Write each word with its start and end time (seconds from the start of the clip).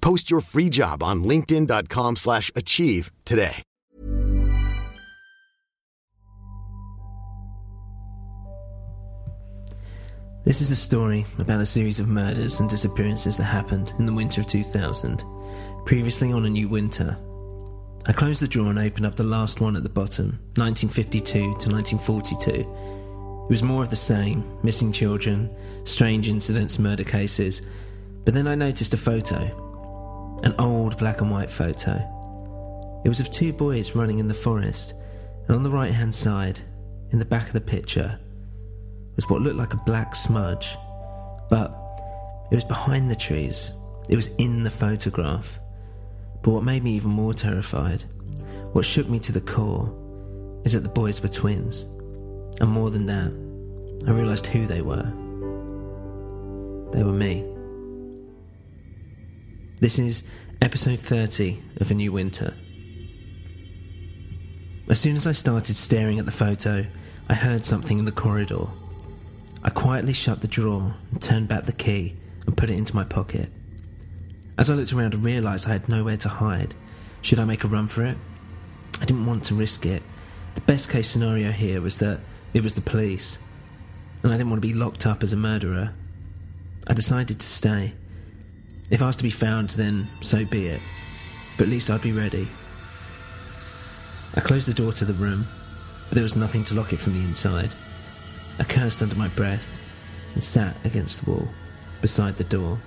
Post 0.00 0.30
your 0.30 0.40
free 0.40 0.68
job 0.68 1.02
on 1.02 1.24
linkedin.com/achieve 1.24 2.16
slash 2.16 2.50
achieve 2.54 3.10
today. 3.24 3.62
This 10.42 10.62
is 10.62 10.70
a 10.70 10.76
story 10.76 11.26
about 11.38 11.60
a 11.60 11.66
series 11.66 12.00
of 12.00 12.08
murders 12.08 12.60
and 12.60 12.70
disappearances 12.70 13.36
that 13.36 13.44
happened 13.44 13.92
in 13.98 14.06
the 14.06 14.12
winter 14.12 14.40
of 14.40 14.46
2000, 14.46 15.22
previously 15.84 16.32
on 16.32 16.46
A 16.46 16.50
New 16.50 16.66
Winter. 16.66 17.18
I 18.06 18.12
closed 18.12 18.40
the 18.40 18.48
drawer 18.48 18.70
and 18.70 18.78
opened 18.78 19.04
up 19.04 19.16
the 19.16 19.22
last 19.22 19.60
one 19.60 19.76
at 19.76 19.82
the 19.82 19.90
bottom, 19.90 20.38
1952 20.56 21.40
to 21.40 21.44
1942. 21.44 22.50
It 22.50 22.66
was 23.50 23.62
more 23.62 23.82
of 23.82 23.90
the 23.90 23.96
same 23.96 24.42
missing 24.62 24.92
children, 24.92 25.54
strange 25.84 26.26
incidents, 26.26 26.78
murder 26.78 27.04
cases. 27.04 27.60
But 28.24 28.32
then 28.32 28.48
I 28.48 28.54
noticed 28.54 28.94
a 28.94 28.96
photo, 28.96 29.69
an 30.42 30.54
old 30.58 30.96
black 30.98 31.20
and 31.20 31.30
white 31.30 31.50
photo. 31.50 31.92
It 33.04 33.08
was 33.08 33.20
of 33.20 33.30
two 33.30 33.52
boys 33.52 33.94
running 33.94 34.18
in 34.18 34.28
the 34.28 34.34
forest, 34.34 34.94
and 35.46 35.56
on 35.56 35.62
the 35.62 35.70
right 35.70 35.92
hand 35.92 36.14
side, 36.14 36.60
in 37.10 37.18
the 37.18 37.24
back 37.24 37.46
of 37.46 37.52
the 37.52 37.60
picture, 37.60 38.18
was 39.16 39.28
what 39.28 39.42
looked 39.42 39.56
like 39.56 39.74
a 39.74 39.82
black 39.84 40.14
smudge. 40.14 40.76
But 41.48 41.76
it 42.50 42.54
was 42.54 42.64
behind 42.64 43.10
the 43.10 43.16
trees, 43.16 43.72
it 44.08 44.16
was 44.16 44.28
in 44.36 44.62
the 44.62 44.70
photograph. 44.70 45.58
But 46.42 46.52
what 46.52 46.64
made 46.64 46.82
me 46.82 46.92
even 46.92 47.10
more 47.10 47.34
terrified, 47.34 48.04
what 48.72 48.84
shook 48.84 49.08
me 49.08 49.18
to 49.20 49.32
the 49.32 49.40
core, 49.40 49.94
is 50.64 50.72
that 50.72 50.82
the 50.82 50.88
boys 50.88 51.22
were 51.22 51.28
twins. 51.28 51.82
And 52.60 52.70
more 52.70 52.90
than 52.90 53.06
that, 53.06 53.32
I 54.06 54.12
realised 54.12 54.46
who 54.46 54.66
they 54.66 54.80
were. 54.82 55.10
They 56.92 57.02
were 57.02 57.12
me. 57.12 57.49
This 59.80 59.98
is 59.98 60.24
episode 60.60 61.00
30 61.00 61.58
of 61.78 61.90
A 61.90 61.94
New 61.94 62.12
Winter. 62.12 62.52
As 64.90 65.00
soon 65.00 65.16
as 65.16 65.26
I 65.26 65.32
started 65.32 65.74
staring 65.74 66.18
at 66.18 66.26
the 66.26 66.32
photo, 66.32 66.84
I 67.30 67.34
heard 67.34 67.64
something 67.64 67.98
in 67.98 68.04
the 68.04 68.12
corridor. 68.12 68.66
I 69.64 69.70
quietly 69.70 70.12
shut 70.12 70.42
the 70.42 70.48
drawer 70.48 70.96
and 71.10 71.22
turned 71.22 71.48
back 71.48 71.64
the 71.64 71.72
key 71.72 72.14
and 72.46 72.58
put 72.58 72.68
it 72.68 72.76
into 72.76 72.94
my 72.94 73.04
pocket. 73.04 73.48
As 74.58 74.68
I 74.68 74.74
looked 74.74 74.92
around 74.92 75.14
and 75.14 75.24
realised 75.24 75.66
I 75.66 75.72
had 75.72 75.88
nowhere 75.88 76.18
to 76.18 76.28
hide, 76.28 76.74
should 77.22 77.38
I 77.38 77.46
make 77.46 77.64
a 77.64 77.68
run 77.68 77.88
for 77.88 78.04
it? 78.04 78.18
I 79.00 79.06
didn't 79.06 79.24
want 79.24 79.44
to 79.44 79.54
risk 79.54 79.86
it. 79.86 80.02
The 80.56 80.60
best 80.60 80.90
case 80.90 81.08
scenario 81.08 81.52
here 81.52 81.80
was 81.80 81.96
that 82.00 82.20
it 82.52 82.62
was 82.62 82.74
the 82.74 82.82
police, 82.82 83.38
and 84.22 84.30
I 84.30 84.36
didn't 84.36 84.50
want 84.50 84.60
to 84.60 84.68
be 84.68 84.74
locked 84.74 85.06
up 85.06 85.22
as 85.22 85.32
a 85.32 85.38
murderer. 85.38 85.94
I 86.86 86.92
decided 86.92 87.40
to 87.40 87.46
stay. 87.46 87.94
If 88.90 89.02
I 89.02 89.06
was 89.06 89.16
to 89.16 89.22
be 89.22 89.30
found, 89.30 89.70
then 89.70 90.08
so 90.20 90.44
be 90.44 90.66
it. 90.66 90.82
But 91.56 91.64
at 91.64 91.70
least 91.70 91.90
I'd 91.90 92.02
be 92.02 92.12
ready. 92.12 92.48
I 94.34 94.40
closed 94.40 94.68
the 94.68 94.74
door 94.74 94.92
to 94.92 95.04
the 95.04 95.12
room, 95.12 95.46
but 96.08 96.14
there 96.14 96.24
was 96.24 96.36
nothing 96.36 96.64
to 96.64 96.74
lock 96.74 96.92
it 96.92 96.98
from 96.98 97.14
the 97.14 97.20
inside. 97.20 97.70
I 98.58 98.64
cursed 98.64 99.02
under 99.02 99.16
my 99.16 99.28
breath 99.28 99.78
and 100.34 100.42
sat 100.42 100.76
against 100.84 101.24
the 101.24 101.30
wall 101.30 101.48
beside 102.00 102.36
the 102.36 102.44
door 102.44 102.78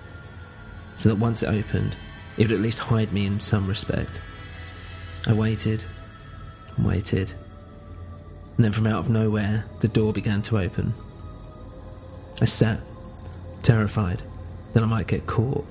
so 0.95 1.09
that 1.09 1.15
once 1.15 1.43
it 1.43 1.47
opened, 1.47 1.95
it 2.37 2.43
would 2.43 2.51
at 2.51 2.61
least 2.61 2.79
hide 2.79 3.13
me 3.13 3.25
in 3.25 3.39
some 3.39 3.67
respect. 3.67 4.21
I 5.25 5.33
waited 5.33 5.85
and 6.75 6.85
waited, 6.85 7.31
and 8.55 8.65
then 8.65 8.73
from 8.73 8.87
out 8.87 8.99
of 8.99 9.09
nowhere, 9.09 9.65
the 9.79 9.87
door 9.87 10.11
began 10.11 10.41
to 10.43 10.59
open. 10.59 10.93
I 12.41 12.45
sat, 12.45 12.81
terrified 13.61 14.21
that 14.73 14.83
I 14.83 14.85
might 14.85 15.07
get 15.07 15.25
caught. 15.27 15.65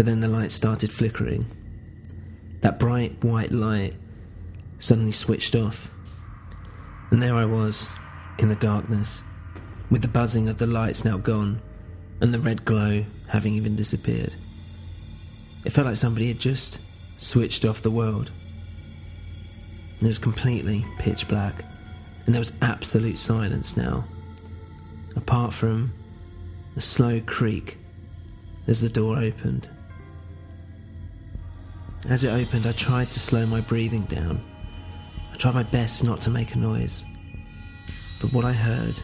But 0.00 0.06
then 0.06 0.20
the 0.20 0.28
light 0.28 0.50
started 0.50 0.90
flickering. 0.90 1.44
That 2.62 2.78
bright 2.78 3.22
white 3.22 3.52
light 3.52 3.96
suddenly 4.78 5.12
switched 5.12 5.54
off. 5.54 5.90
And 7.10 7.22
there 7.22 7.34
I 7.34 7.44
was, 7.44 7.92
in 8.38 8.48
the 8.48 8.54
darkness, 8.54 9.22
with 9.90 10.00
the 10.00 10.08
buzzing 10.08 10.48
of 10.48 10.56
the 10.56 10.66
lights 10.66 11.04
now 11.04 11.18
gone, 11.18 11.60
and 12.22 12.32
the 12.32 12.38
red 12.38 12.64
glow 12.64 13.04
having 13.28 13.52
even 13.52 13.76
disappeared. 13.76 14.36
It 15.66 15.70
felt 15.74 15.86
like 15.86 15.98
somebody 15.98 16.28
had 16.28 16.38
just 16.38 16.78
switched 17.18 17.66
off 17.66 17.82
the 17.82 17.90
world. 17.90 18.30
It 20.00 20.06
was 20.06 20.18
completely 20.18 20.86
pitch 20.98 21.28
black, 21.28 21.62
and 22.24 22.34
there 22.34 22.40
was 22.40 22.54
absolute 22.62 23.18
silence 23.18 23.76
now, 23.76 24.06
apart 25.14 25.52
from 25.52 25.92
a 26.74 26.80
slow 26.80 27.20
creak 27.20 27.76
as 28.66 28.80
the 28.80 28.88
door 28.88 29.18
opened. 29.18 29.68
As 32.08 32.24
it 32.24 32.30
opened, 32.30 32.66
I 32.66 32.72
tried 32.72 33.10
to 33.12 33.20
slow 33.20 33.44
my 33.46 33.60
breathing 33.60 34.04
down. 34.04 34.42
I 35.32 35.36
tried 35.36 35.54
my 35.54 35.62
best 35.64 36.02
not 36.02 36.20
to 36.22 36.30
make 36.30 36.54
a 36.54 36.58
noise. 36.58 37.04
But 38.20 38.32
what 38.32 38.44
I 38.44 38.52
heard, 38.52 38.96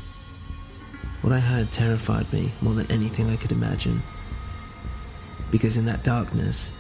what 1.20 1.32
I 1.32 1.38
heard 1.38 1.70
terrified 1.72 2.30
me 2.32 2.50
more 2.62 2.74
than 2.74 2.90
anything 2.90 3.28
I 3.28 3.36
could 3.36 3.52
imagine. 3.52 4.02
Because 5.50 5.76
in 5.76 5.84
that 5.86 6.04
darkness, 6.04 6.70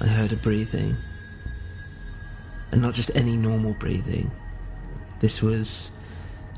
I 0.00 0.06
heard 0.06 0.32
a 0.32 0.36
breathing. 0.36 0.96
And 2.72 2.80
not 2.80 2.94
just 2.94 3.10
any 3.14 3.36
normal 3.36 3.74
breathing. 3.74 4.30
This 5.20 5.42
was 5.42 5.90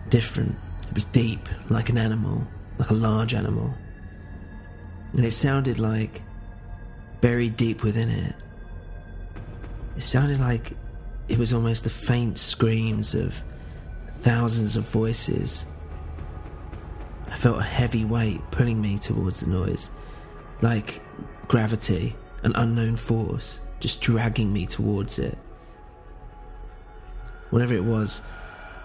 different. 0.09 0.57
It 0.89 0.95
was 0.95 1.05
deep, 1.07 1.49
like 1.69 1.89
an 1.89 1.99
animal, 1.99 2.47
like 2.79 2.91
a 2.91 2.95
large 2.95 3.35
animal. 3.35 3.75
And 5.15 5.25
it 5.25 5.33
sounded 5.33 5.79
like, 5.79 6.23
buried 7.21 7.57
deep 7.57 7.83
within 7.83 8.09
it, 8.09 8.35
it 9.97 10.03
sounded 10.03 10.41
like 10.41 10.73
it 11.29 11.39
was 11.39 11.53
almost 11.53 11.85
the 11.85 11.91
faint 11.91 12.39
screams 12.39 13.15
of 13.15 13.43
thousands 14.19 14.77
of 14.77 14.89
voices. 14.89 15.67
I 17.29 17.37
felt 17.37 17.59
a 17.59 17.63
heavy 17.63 18.05
weight 18.05 18.41
pulling 18.51 18.81
me 18.81 18.99
towards 18.99 19.41
the 19.41 19.49
noise, 19.49 19.91
like 20.61 21.03
gravity, 21.49 22.17
an 22.43 22.53
unknown 22.57 22.97
force, 22.97 23.61
just 23.81 24.01
dragging 24.01 24.53
me 24.53 24.67
towards 24.67 25.19
it. 25.19 25.39
Whatever 27.51 27.75
it 27.75 27.85
was, 27.85 28.23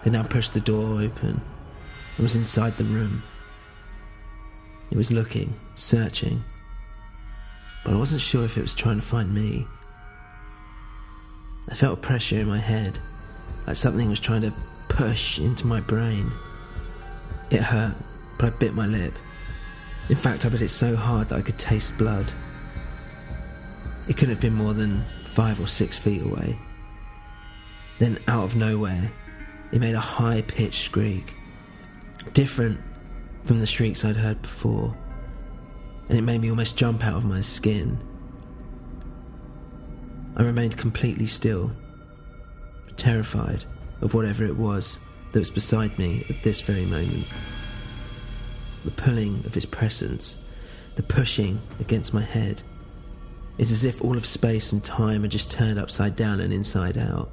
it 0.04 0.12
now 0.12 0.22
pushed 0.22 0.54
the 0.54 0.60
door 0.60 1.00
open 1.00 1.40
and 2.16 2.22
was 2.22 2.36
inside 2.36 2.76
the 2.76 2.84
room. 2.84 3.22
It 4.90 4.96
was 4.96 5.12
looking, 5.12 5.58
searching, 5.74 6.42
but 7.84 7.94
I 7.94 7.96
wasn't 7.96 8.22
sure 8.22 8.44
if 8.44 8.56
it 8.56 8.62
was 8.62 8.74
trying 8.74 9.00
to 9.00 9.06
find 9.06 9.34
me. 9.34 9.66
I 11.70 11.74
felt 11.74 12.02
pressure 12.02 12.40
in 12.40 12.48
my 12.48 12.58
head, 12.58 12.98
like 13.66 13.76
something 13.76 14.08
was 14.08 14.20
trying 14.20 14.42
to 14.42 14.52
push 14.88 15.38
into 15.38 15.66
my 15.66 15.80
brain. 15.80 16.32
It 17.50 17.60
hurt, 17.60 17.96
but 18.38 18.46
I 18.46 18.50
bit 18.56 18.74
my 18.74 18.86
lip. 18.86 19.18
In 20.08 20.16
fact, 20.16 20.46
I 20.46 20.48
bit 20.48 20.62
it 20.62 20.70
so 20.70 20.96
hard 20.96 21.28
that 21.28 21.36
I 21.36 21.42
could 21.42 21.58
taste 21.58 21.96
blood. 21.98 22.32
It 24.08 24.16
couldn't 24.16 24.34
have 24.34 24.40
been 24.40 24.54
more 24.54 24.72
than 24.72 25.04
five 25.26 25.60
or 25.60 25.66
six 25.66 25.98
feet 25.98 26.22
away. 26.22 26.58
Then, 27.98 28.18
out 28.26 28.44
of 28.44 28.56
nowhere, 28.56 29.12
it 29.70 29.80
made 29.80 29.94
a 29.94 30.00
high 30.00 30.42
pitched 30.42 30.90
shriek, 30.90 31.34
different 32.32 32.80
from 33.44 33.60
the 33.60 33.66
shrieks 33.66 34.04
I'd 34.04 34.16
heard 34.16 34.40
before, 34.40 34.96
and 36.08 36.16
it 36.16 36.22
made 36.22 36.40
me 36.40 36.48
almost 36.48 36.76
jump 36.76 37.04
out 37.04 37.16
of 37.16 37.24
my 37.24 37.42
skin. 37.42 37.98
I 40.38 40.42
remained 40.42 40.76
completely 40.76 41.26
still, 41.26 41.72
terrified 42.96 43.64
of 44.00 44.14
whatever 44.14 44.44
it 44.44 44.56
was 44.56 44.98
that 45.32 45.38
was 45.40 45.50
beside 45.50 45.98
me 45.98 46.24
at 46.30 46.42
this 46.42 46.60
very 46.60 46.86
moment. 46.86 47.26
The 48.84 48.92
pulling 48.92 49.44
of 49.44 49.56
its 49.56 49.66
presence, 49.66 50.36
the 50.94 51.02
pushing 51.02 51.60
against 51.80 52.14
my 52.14 52.22
head. 52.22 52.62
It's 53.58 53.72
as 53.72 53.84
if 53.84 54.00
all 54.00 54.16
of 54.16 54.24
space 54.24 54.72
and 54.72 54.82
time 54.82 55.22
had 55.22 55.32
just 55.32 55.50
turned 55.50 55.78
upside 55.78 56.14
down 56.14 56.40
and 56.40 56.52
inside 56.52 56.96
out. 56.96 57.30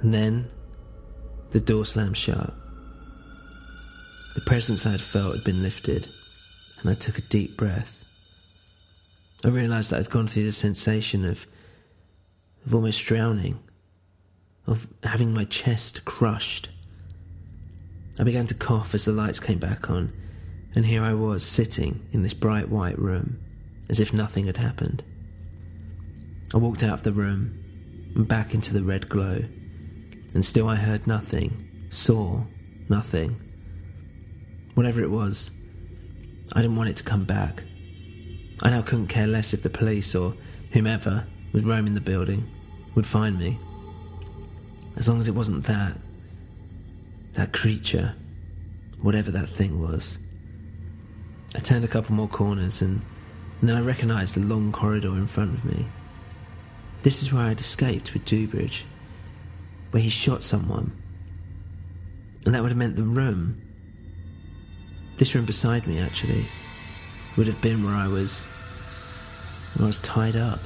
And 0.00 0.14
then 0.14 0.48
the 1.50 1.60
door 1.60 1.84
slammed 1.84 2.16
shut. 2.16 2.54
The 4.36 4.40
presence 4.42 4.86
I 4.86 4.92
had 4.92 5.00
felt 5.00 5.34
had 5.34 5.44
been 5.44 5.62
lifted, 5.62 6.08
and 6.80 6.88
I 6.88 6.94
took 6.94 7.18
a 7.18 7.22
deep 7.22 7.56
breath. 7.56 8.04
I 9.44 9.48
realized 9.48 9.90
that 9.90 9.98
I'd 9.98 10.10
gone 10.10 10.28
through 10.28 10.44
the 10.44 10.52
sensation 10.52 11.24
of, 11.24 11.46
of 12.66 12.74
almost 12.74 13.04
drowning, 13.04 13.58
of 14.66 14.86
having 15.02 15.32
my 15.32 15.44
chest 15.44 16.04
crushed. 16.04 16.68
I 18.18 18.22
began 18.22 18.46
to 18.46 18.54
cough 18.54 18.94
as 18.94 19.04
the 19.04 19.12
lights 19.12 19.40
came 19.40 19.58
back 19.58 19.88
on, 19.88 20.12
and 20.74 20.86
here 20.86 21.02
I 21.02 21.14
was 21.14 21.44
sitting 21.44 22.06
in 22.12 22.22
this 22.22 22.34
bright 22.34 22.68
white 22.68 22.98
room, 22.98 23.40
as 23.88 23.98
if 24.00 24.12
nothing 24.12 24.46
had 24.46 24.58
happened. 24.58 25.02
I 26.52 26.58
walked 26.58 26.82
out 26.82 26.94
of 26.94 27.02
the 27.02 27.12
room 27.12 27.56
and 28.14 28.28
back 28.28 28.54
into 28.54 28.72
the 28.72 28.82
red 28.82 29.08
glow, 29.08 29.44
and 30.34 30.44
still 30.44 30.68
I 30.68 30.76
heard 30.76 31.06
nothing, 31.06 31.68
saw 31.90 32.42
nothing. 32.88 33.36
Whatever 34.74 35.02
it 35.02 35.10
was, 35.10 35.50
I 36.52 36.62
didn't 36.62 36.76
want 36.76 36.90
it 36.90 36.96
to 36.96 37.04
come 37.04 37.24
back. 37.24 37.62
I 38.62 38.70
now 38.70 38.82
couldn't 38.82 39.06
care 39.06 39.26
less 39.26 39.54
if 39.54 39.62
the 39.62 39.70
police 39.70 40.14
or 40.14 40.34
whomever 40.72 41.24
was 41.52 41.64
roaming 41.64 41.94
the 41.94 42.00
building 42.00 42.46
would 42.94 43.06
find 43.06 43.38
me. 43.38 43.58
As 44.96 45.08
long 45.08 45.20
as 45.20 45.28
it 45.28 45.34
wasn't 45.34 45.64
that, 45.64 45.96
that 47.34 47.52
creature, 47.52 48.14
whatever 49.00 49.30
that 49.30 49.48
thing 49.48 49.80
was. 49.80 50.18
I 51.54 51.58
turned 51.60 51.84
a 51.84 51.88
couple 51.88 52.14
more 52.14 52.28
corners 52.28 52.82
and, 52.82 53.00
and 53.60 53.68
then 53.68 53.76
I 53.76 53.80
recognised 53.80 54.36
the 54.36 54.40
long 54.40 54.72
corridor 54.72 55.08
in 55.10 55.26
front 55.26 55.54
of 55.54 55.64
me. 55.64 55.86
This 57.02 57.22
is 57.22 57.32
where 57.32 57.44
I'd 57.44 57.60
escaped 57.60 58.12
with 58.12 58.24
Dewbridge, 58.24 58.84
where 59.90 60.02
he 60.02 60.10
shot 60.10 60.42
someone. 60.42 60.92
And 62.44 62.54
that 62.54 62.62
would 62.62 62.70
have 62.70 62.78
meant 62.78 62.96
the 62.96 63.02
room, 63.02 63.60
this 65.16 65.34
room 65.34 65.44
beside 65.44 65.86
me 65.86 65.98
actually, 65.98 66.46
would 67.36 67.46
have 67.46 67.60
been 67.60 67.84
where 67.84 67.94
I 67.94 68.06
was, 68.06 68.42
where 69.74 69.84
I 69.84 69.86
was 69.86 70.00
tied 70.00 70.36
up. 70.36 70.60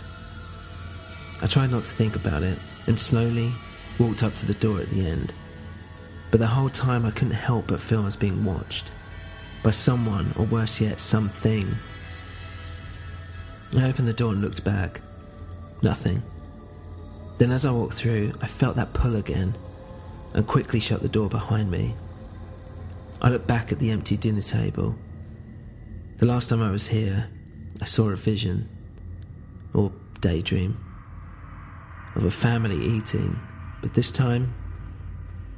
I 1.43 1.47
tried 1.47 1.71
not 1.71 1.85
to 1.85 1.91
think 1.91 2.17
about 2.17 2.43
it 2.43 2.59
and 2.87 2.99
slowly 2.99 3.53
walked 3.99 4.23
up 4.23 4.35
to 4.37 4.47
the 4.47 4.55
door 4.55 4.81
at 4.81 4.91
the 4.91 5.07
end. 5.07 5.33
But 6.31 6.41
the 6.41 6.47
whole 6.47 6.69
time 6.69 7.07
I 7.07 7.11
couldn't 7.11 7.35
help 7.35 7.69
but 7.69 7.81
feel 7.81 8.03
I 8.03 8.07
was 8.07 8.17
being 8.17 8.45
watched 8.45 8.91
by 9.63 9.71
someone, 9.71 10.35
or 10.37 10.45
worse 10.45 10.81
yet, 10.81 11.01
something. 11.01 11.75
I 13.75 13.89
opened 13.89 14.07
the 14.07 14.13
door 14.13 14.33
and 14.33 14.43
looked 14.43 14.63
back. 14.63 15.01
Nothing. 15.81 16.23
Then, 17.39 17.51
as 17.51 17.65
I 17.65 17.71
walked 17.71 17.95
through, 17.95 18.35
I 18.43 18.47
felt 18.47 18.77
that 18.77 18.93
pull 18.93 19.17
again 19.17 19.57
and 20.35 20.47
quickly 20.47 20.81
shut 20.81 21.01
the 21.01 21.09
door 21.09 21.31
behind 21.31 21.71
me. 21.71 21.97
I 23.23 23.31
looked 23.31 23.47
back 23.47 23.73
at 23.73 23.79
the 23.79 23.91
empty 23.91 24.19
dinner 24.19 24.43
table. 24.43 24.97
The 26.19 26.27
last 26.27 26.51
time 26.51 26.63
I 26.63 26.71
was 26.71 26.89
here, 26.89 27.29
I 27.81 27.87
saw 27.87 28.11
a 28.11 28.17
vision, 28.17 28.69
or 29.73 29.93
daydream, 30.21 30.84
of 32.15 32.25
a 32.25 32.31
family 32.31 32.85
eating, 32.85 33.39
but 33.81 33.95
this 33.95 34.11
time, 34.11 34.55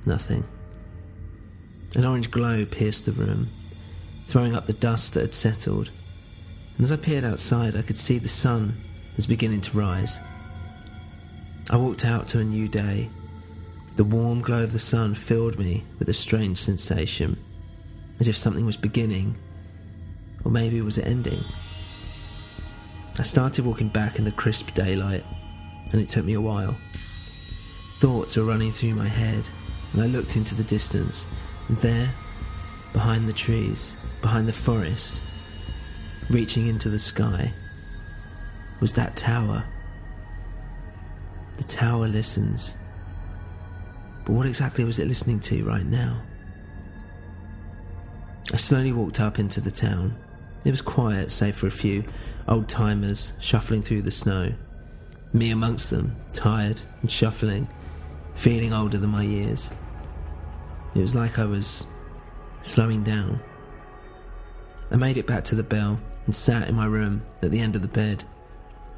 nothing. 0.05 0.45
An 1.95 2.05
orange 2.05 2.31
glow 2.31 2.65
pierced 2.65 3.07
the 3.07 3.13
room 3.13 3.49
throwing 4.27 4.55
up 4.55 4.67
the 4.67 4.73
dust 4.73 5.15
that 5.15 5.21
had 5.21 5.35
settled. 5.35 5.91
And 6.77 6.85
as 6.85 6.93
I 6.93 6.97
peered 6.97 7.25
outside, 7.25 7.77
I 7.77 7.83
could 7.83 7.99
see 7.99 8.19
the 8.19 8.29
sun 8.29 8.77
was 9.17 9.27
beginning 9.27 9.61
to 9.63 9.79
rise. 9.79 10.19
I 11.71 11.77
walked 11.77 12.05
out 12.05 12.29
to 12.29 12.41
a 12.41 12.45
new 12.45 12.69
day. 12.69 13.09
The 13.97 14.05
warm 14.05 14.43
glow 14.43 14.63
of 14.63 14.73
the 14.73 14.79
sun 14.79 15.15
filled 15.15 15.59
me 15.59 15.85
with 15.99 16.09
a 16.09 16.15
strange 16.15 16.59
sensation, 16.59 17.39
as 18.21 18.29
if 18.29 18.37
something 18.37 18.67
was 18.67 18.77
beginning, 18.77 19.37
or 20.45 20.51
maybe 20.51 20.77
it 20.77 20.85
was 20.85 20.99
ending. 20.99 21.41
I 23.19 23.23
started 23.23 23.65
walking 23.65 23.89
back 23.89 24.19
in 24.19 24.25
the 24.25 24.33
crisp 24.33 24.75
daylight, 24.75 25.25
and 25.93 26.01
it 26.01 26.09
took 26.09 26.25
me 26.25 26.35
a 26.35 26.41
while. 26.41 26.77
Thoughts 27.99 28.37
were 28.37 28.45
running 28.45 28.73
through 28.73 28.95
my 28.95 29.09
head, 29.09 29.45
and 29.93 30.03
I 30.03 30.07
looked 30.07 30.37
into 30.37 30.55
the 30.55 30.65
distance, 30.65 31.27
and 31.69 31.79
there, 31.79 32.13
behind 32.93 33.29
the 33.29 33.33
trees, 33.33 33.97
behind 34.21 34.47
the 34.47 34.53
forest, 34.53 35.21
reaching 36.29 36.67
into 36.67 36.89
the 36.89 36.99
sky, 36.99 37.53
was 38.81 38.93
that 38.95 39.17
tower. 39.17 39.65
The 41.57 41.65
tower 41.65 42.09
listens. 42.09 42.77
But 44.25 44.33
what 44.33 44.47
exactly 44.47 44.85
was 44.85 44.99
it 44.99 45.09
listening 45.09 45.41
to 45.41 45.65
right 45.65 45.87
now? 45.87 46.21
I 48.53 48.57
slowly 48.57 48.93
walked 48.93 49.21
up 49.21 49.39
into 49.39 49.61
the 49.61 49.71
town. 49.71 50.17
It 50.65 50.71
was 50.71 50.83
quiet, 50.83 51.33
save 51.33 51.57
for 51.57 51.67
a 51.67 51.71
few 51.71 52.05
old 52.49 52.69
timers 52.69 53.33
shuffling 53.41 53.83
through 53.83 54.03
the 54.03 54.11
snow. 54.11 54.53
Me 55.37 55.51
amongst 55.51 55.91
them, 55.91 56.17
tired 56.33 56.81
and 57.03 57.13
shuffling, 57.13 57.69
feeling 58.37 58.73
older 58.73 58.97
than 58.97 59.11
my 59.11 59.23
years. 59.23 59.71
It 60.95 61.01
was 61.03 61.15
like 61.15 61.39
I 61.39 61.45
was 61.45 61.87
slowing 62.63 63.05
down. 63.05 63.41
I 64.91 64.97
made 64.97 65.19
it 65.19 65.27
back 65.27 65.45
to 65.45 65.55
the 65.55 65.63
bell 65.63 66.01
and 66.25 66.35
sat 66.35 66.71
in 66.71 66.75
my 66.75 66.87
room 66.87 67.21
at 67.43 67.51
the 67.51 67.61
end 67.61 67.77
of 67.77 67.83
the 67.83 67.89
bed, 67.89 68.25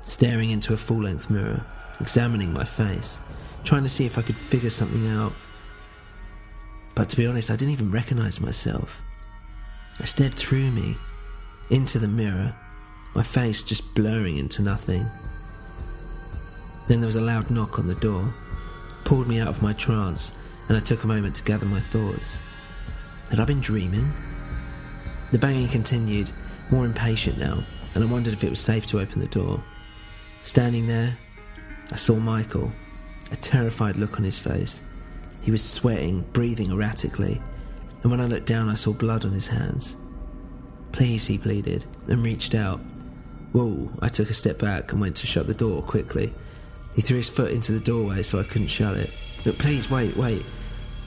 staring 0.04 0.50
into 0.50 0.72
a 0.72 0.76
full 0.76 1.02
length 1.02 1.28
mirror, 1.28 1.66
examining 1.98 2.52
my 2.52 2.64
face, 2.64 3.18
trying 3.64 3.82
to 3.82 3.88
see 3.88 4.06
if 4.06 4.16
I 4.16 4.22
could 4.22 4.36
figure 4.36 4.70
something 4.70 5.08
out. 5.08 5.32
But 6.94 7.08
to 7.08 7.16
be 7.16 7.26
honest, 7.26 7.50
I 7.50 7.56
didn't 7.56 7.72
even 7.72 7.90
recognize 7.90 8.40
myself. 8.40 9.02
I 9.98 10.04
stared 10.04 10.34
through 10.34 10.70
me, 10.70 10.98
into 11.70 11.98
the 11.98 12.06
mirror, 12.06 12.54
my 13.16 13.24
face 13.24 13.64
just 13.64 13.92
blurring 13.96 14.36
into 14.36 14.62
nothing. 14.62 15.10
Then 16.88 17.00
there 17.00 17.06
was 17.06 17.16
a 17.16 17.20
loud 17.20 17.50
knock 17.50 17.78
on 17.78 17.86
the 17.86 17.94
door, 17.94 18.34
pulled 19.04 19.28
me 19.28 19.38
out 19.38 19.48
of 19.48 19.62
my 19.62 19.74
trance, 19.74 20.32
and 20.68 20.76
I 20.76 20.80
took 20.80 21.04
a 21.04 21.06
moment 21.06 21.36
to 21.36 21.44
gather 21.44 21.66
my 21.66 21.80
thoughts. 21.80 22.38
Had 23.30 23.40
I 23.40 23.44
been 23.44 23.60
dreaming? 23.60 24.12
The 25.30 25.38
banging 25.38 25.68
continued, 25.68 26.30
more 26.70 26.86
impatient 26.86 27.38
now, 27.38 27.62
and 27.94 28.02
I 28.02 28.06
wondered 28.06 28.32
if 28.32 28.42
it 28.42 28.50
was 28.50 28.60
safe 28.60 28.86
to 28.86 29.00
open 29.00 29.20
the 29.20 29.26
door. 29.26 29.62
Standing 30.42 30.86
there, 30.86 31.18
I 31.92 31.96
saw 31.96 32.16
Michael, 32.16 32.72
a 33.30 33.36
terrified 33.36 33.98
look 33.98 34.16
on 34.16 34.24
his 34.24 34.38
face. 34.38 34.80
He 35.42 35.50
was 35.50 35.62
sweating, 35.62 36.22
breathing 36.32 36.70
erratically, 36.70 37.40
and 38.02 38.10
when 38.10 38.20
I 38.20 38.26
looked 38.26 38.46
down, 38.46 38.70
I 38.70 38.74
saw 38.74 38.92
blood 38.92 39.26
on 39.26 39.32
his 39.32 39.48
hands. 39.48 39.96
Please, 40.92 41.26
he 41.26 41.36
pleaded, 41.36 41.84
and 42.08 42.24
reached 42.24 42.54
out. 42.54 42.80
Whoa, 43.52 43.90
I 44.00 44.08
took 44.08 44.30
a 44.30 44.34
step 44.34 44.58
back 44.58 44.92
and 44.92 45.00
went 45.00 45.16
to 45.16 45.26
shut 45.26 45.46
the 45.46 45.54
door 45.54 45.82
quickly. 45.82 46.32
He 46.98 47.02
threw 47.02 47.18
his 47.18 47.28
foot 47.28 47.52
into 47.52 47.70
the 47.70 47.78
doorway 47.78 48.24
so 48.24 48.40
I 48.40 48.42
couldn't 48.42 48.66
shut 48.66 48.96
it. 48.96 49.12
Look, 49.44 49.56
please, 49.56 49.88
wait, 49.88 50.16
wait. 50.16 50.44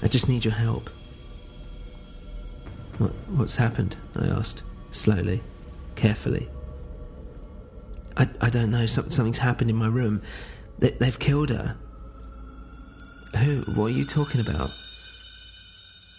I 0.01 0.07
just 0.07 0.29
need 0.29 0.45
your 0.45 0.53
help. 0.53 0.89
What, 2.98 3.12
what's 3.27 3.57
happened? 3.57 3.98
I 4.15 4.27
asked, 4.27 4.63
slowly, 4.93 5.43
carefully. 5.95 6.48
I, 8.15 8.29
I 8.39 8.50
don't 8.50 8.71
know, 8.71 8.86
Some, 8.86 9.12
something's 9.12 9.39
happened 9.39 9.69
in 9.69 9.75
my 9.75 9.88
room. 9.88 10.21
They, 10.77 10.91
they've 10.91 11.19
killed 11.19 11.50
her. 11.50 11.75
Who? 13.36 13.63
What 13.74 13.88
are 13.88 13.89
you 13.89 14.05
talking 14.05 14.39
about? 14.39 14.71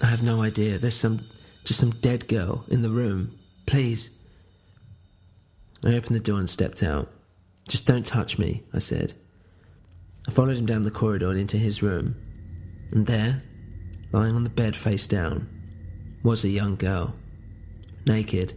I 0.02 0.07
have 0.09 0.23
no 0.23 0.43
idea. 0.43 0.76
There's 0.76 0.99
some, 0.99 1.31
just 1.64 1.81
some 1.81 1.93
dead 1.93 2.29
girl 2.29 2.67
in 2.69 2.83
the 2.83 2.91
room. 2.91 3.38
Please. 3.64 4.11
I 5.83 5.95
opened 5.95 6.14
the 6.14 6.21
door 6.21 6.41
and 6.41 6.50
stepped 6.50 6.83
out. 6.83 7.09
Just 7.69 7.87
don't 7.87 8.05
touch 8.05 8.38
me, 8.38 8.64
I 8.75 8.79
said. 8.79 9.14
I 10.26 10.31
followed 10.31 10.57
him 10.57 10.67
down 10.67 10.83
the 10.83 10.91
corridor 10.91 11.31
and 11.31 11.38
into 11.38 11.57
his 11.57 11.83
room. 11.83 12.14
And 12.93 13.07
there, 13.07 13.43
lying 14.12 14.35
on 14.35 14.45
the 14.45 14.50
bed 14.50 14.76
face 14.76 15.07
down, 15.07 15.49
was 16.23 16.45
a 16.45 16.49
young 16.49 16.76
girl, 16.76 17.14
naked, 18.07 18.52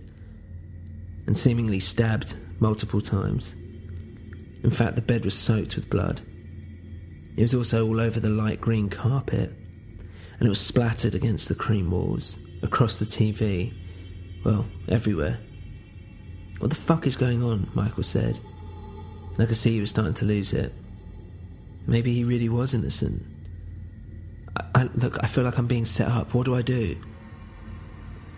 and 1.25 1.37
seemingly 1.37 1.79
stabbed 1.79 2.35
multiple 2.59 3.01
times. 3.01 3.55
In 4.63 4.69
fact, 4.69 4.95
the 4.95 5.01
bed 5.01 5.25
was 5.25 5.33
soaked 5.33 5.75
with 5.75 5.89
blood. 5.89 6.21
It 7.35 7.41
was 7.41 7.55
also 7.55 7.87
all 7.87 7.99
over 7.99 8.19
the 8.19 8.29
light 8.29 8.61
green 8.61 8.89
carpet, 8.89 9.51
and 10.39 10.45
it 10.45 10.49
was 10.49 10.59
splattered 10.59 11.15
against 11.15 11.49
the 11.49 11.55
cream 11.55 11.91
walls, 11.91 12.35
across 12.61 12.99
the 12.99 13.05
TV, 13.05 13.73
well, 14.43 14.65
everywhere. 14.87 15.39
What 16.59 16.69
the 16.69 16.75
fuck 16.75 17.07
is 17.07 17.17
going 17.17 17.43
on? 17.43 17.69
Michael 17.73 18.03
said. 18.03 18.39
And 19.33 19.43
I 19.43 19.45
could 19.45 19.57
see 19.57 19.73
he 19.73 19.81
was 19.81 19.89
starting 19.89 20.13
to 20.15 20.25
lose 20.25 20.53
it. 20.53 20.73
Maybe 21.87 22.13
he 22.13 22.23
really 22.23 22.49
was 22.49 22.73
innocent. 22.73 23.23
I, 24.55 24.63
I, 24.75 24.83
look, 24.95 25.17
I 25.23 25.27
feel 25.27 25.43
like 25.43 25.57
I'm 25.57 25.67
being 25.67 25.85
set 25.85 26.07
up. 26.07 26.33
What 26.33 26.45
do 26.45 26.55
I 26.55 26.61
do? 26.61 26.97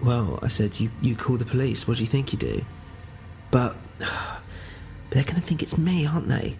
Well, 0.01 0.39
I 0.41 0.47
said, 0.47 0.79
you, 0.79 0.91
you 1.01 1.15
call 1.15 1.37
the 1.37 1.45
police. 1.45 1.87
What 1.87 1.97
do 1.97 2.03
you 2.03 2.09
think 2.09 2.31
you 2.31 2.39
do? 2.39 2.65
But, 3.51 3.75
but 3.99 4.09
they're 5.09 5.23
going 5.23 5.35
to 5.35 5.41
think 5.41 5.63
it's 5.63 5.77
me, 5.77 6.05
aren't 6.05 6.27
they? 6.27 6.57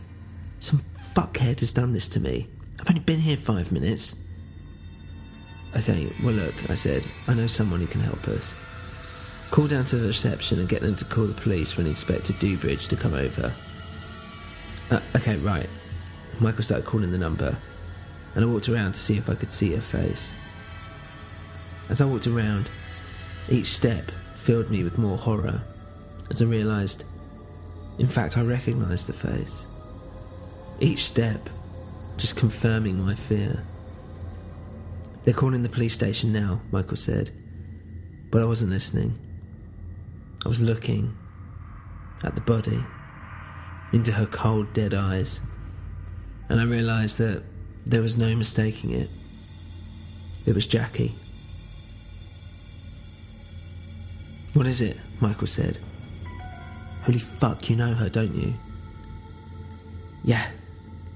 Some 0.59 0.83
fuckhead 1.13 1.59
has 1.59 1.71
done 1.71 1.93
this 1.93 2.07
to 2.09 2.19
me. 2.19 2.47
I've 2.79 2.89
only 2.89 3.01
been 3.01 3.19
here 3.19 3.37
five 3.37 3.71
minutes. 3.71 4.15
Okay, 5.75 6.11
well, 6.23 6.33
look, 6.33 6.69
I 6.69 6.75
said, 6.75 7.07
I 7.27 7.33
know 7.33 7.47
someone 7.47 7.81
who 7.81 7.87
can 7.87 8.01
help 8.01 8.27
us. 8.27 8.55
Call 9.51 9.67
down 9.67 9.85
to 9.85 9.97
the 9.97 10.07
reception 10.07 10.59
and 10.59 10.67
get 10.67 10.81
them 10.81 10.95
to 10.95 11.05
call 11.05 11.25
the 11.25 11.33
police 11.33 11.71
for 11.71 11.81
an 11.81 11.87
Inspector 11.87 12.33
Dewbridge 12.33 12.87
to 12.87 12.95
come 12.95 13.13
over. 13.13 13.53
Uh, 14.89 14.99
okay, 15.15 15.37
right. 15.37 15.69
Michael 16.39 16.63
started 16.63 16.85
calling 16.85 17.11
the 17.11 17.17
number, 17.17 17.57
and 18.35 18.43
I 18.43 18.47
walked 18.47 18.69
around 18.69 18.93
to 18.93 18.99
see 18.99 19.17
if 19.17 19.29
I 19.29 19.35
could 19.35 19.51
see 19.51 19.73
her 19.73 19.81
face. 19.81 20.35
As 21.89 22.01
I 22.01 22.05
walked 22.05 22.27
around, 22.27 22.69
each 23.49 23.67
step 23.67 24.11
filled 24.35 24.69
me 24.69 24.83
with 24.83 24.97
more 24.97 25.17
horror 25.17 25.63
as 26.29 26.41
I 26.41 26.45
realised, 26.45 27.05
in 27.97 28.07
fact, 28.07 28.37
I 28.37 28.41
recognised 28.41 29.07
the 29.07 29.13
face. 29.13 29.65
Each 30.79 31.05
step 31.05 31.49
just 32.17 32.35
confirming 32.35 33.03
my 33.03 33.15
fear. 33.15 33.63
They're 35.23 35.33
calling 35.33 35.63
the 35.63 35.69
police 35.69 35.93
station 35.93 36.31
now, 36.31 36.61
Michael 36.71 36.97
said, 36.97 37.31
but 38.29 38.41
I 38.41 38.45
wasn't 38.45 38.71
listening. 38.71 39.17
I 40.45 40.49
was 40.49 40.61
looking 40.61 41.17
at 42.23 42.35
the 42.35 42.41
body, 42.41 42.83
into 43.93 44.11
her 44.11 44.25
cold, 44.25 44.73
dead 44.73 44.93
eyes, 44.93 45.39
and 46.49 46.59
I 46.59 46.63
realised 46.63 47.17
that 47.17 47.43
there 47.85 48.01
was 48.01 48.17
no 48.17 48.35
mistaking 48.35 48.91
it. 48.91 49.09
It 50.45 50.55
was 50.55 50.67
Jackie. 50.67 51.15
What 54.53 54.67
is 54.67 54.81
it? 54.81 54.97
Michael 55.19 55.47
said. 55.47 55.77
Holy 57.03 57.19
fuck, 57.19 57.69
you 57.69 57.75
know 57.75 57.93
her, 57.93 58.09
don't 58.09 58.33
you? 58.33 58.53
Yeah, 60.23 60.47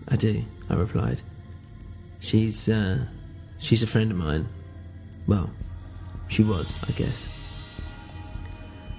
I 0.07 0.15
do, 0.15 0.43
I 0.69 0.75
replied. 0.75 1.21
She's, 2.19 2.69
uh, 2.69 3.05
she's 3.59 3.83
a 3.83 3.88
friend 3.88 4.11
of 4.11 4.17
mine. 4.17 4.47
Well, 5.27 5.50
she 6.27 6.43
was, 6.43 6.79
I 6.88 6.91
guess. 6.91 7.27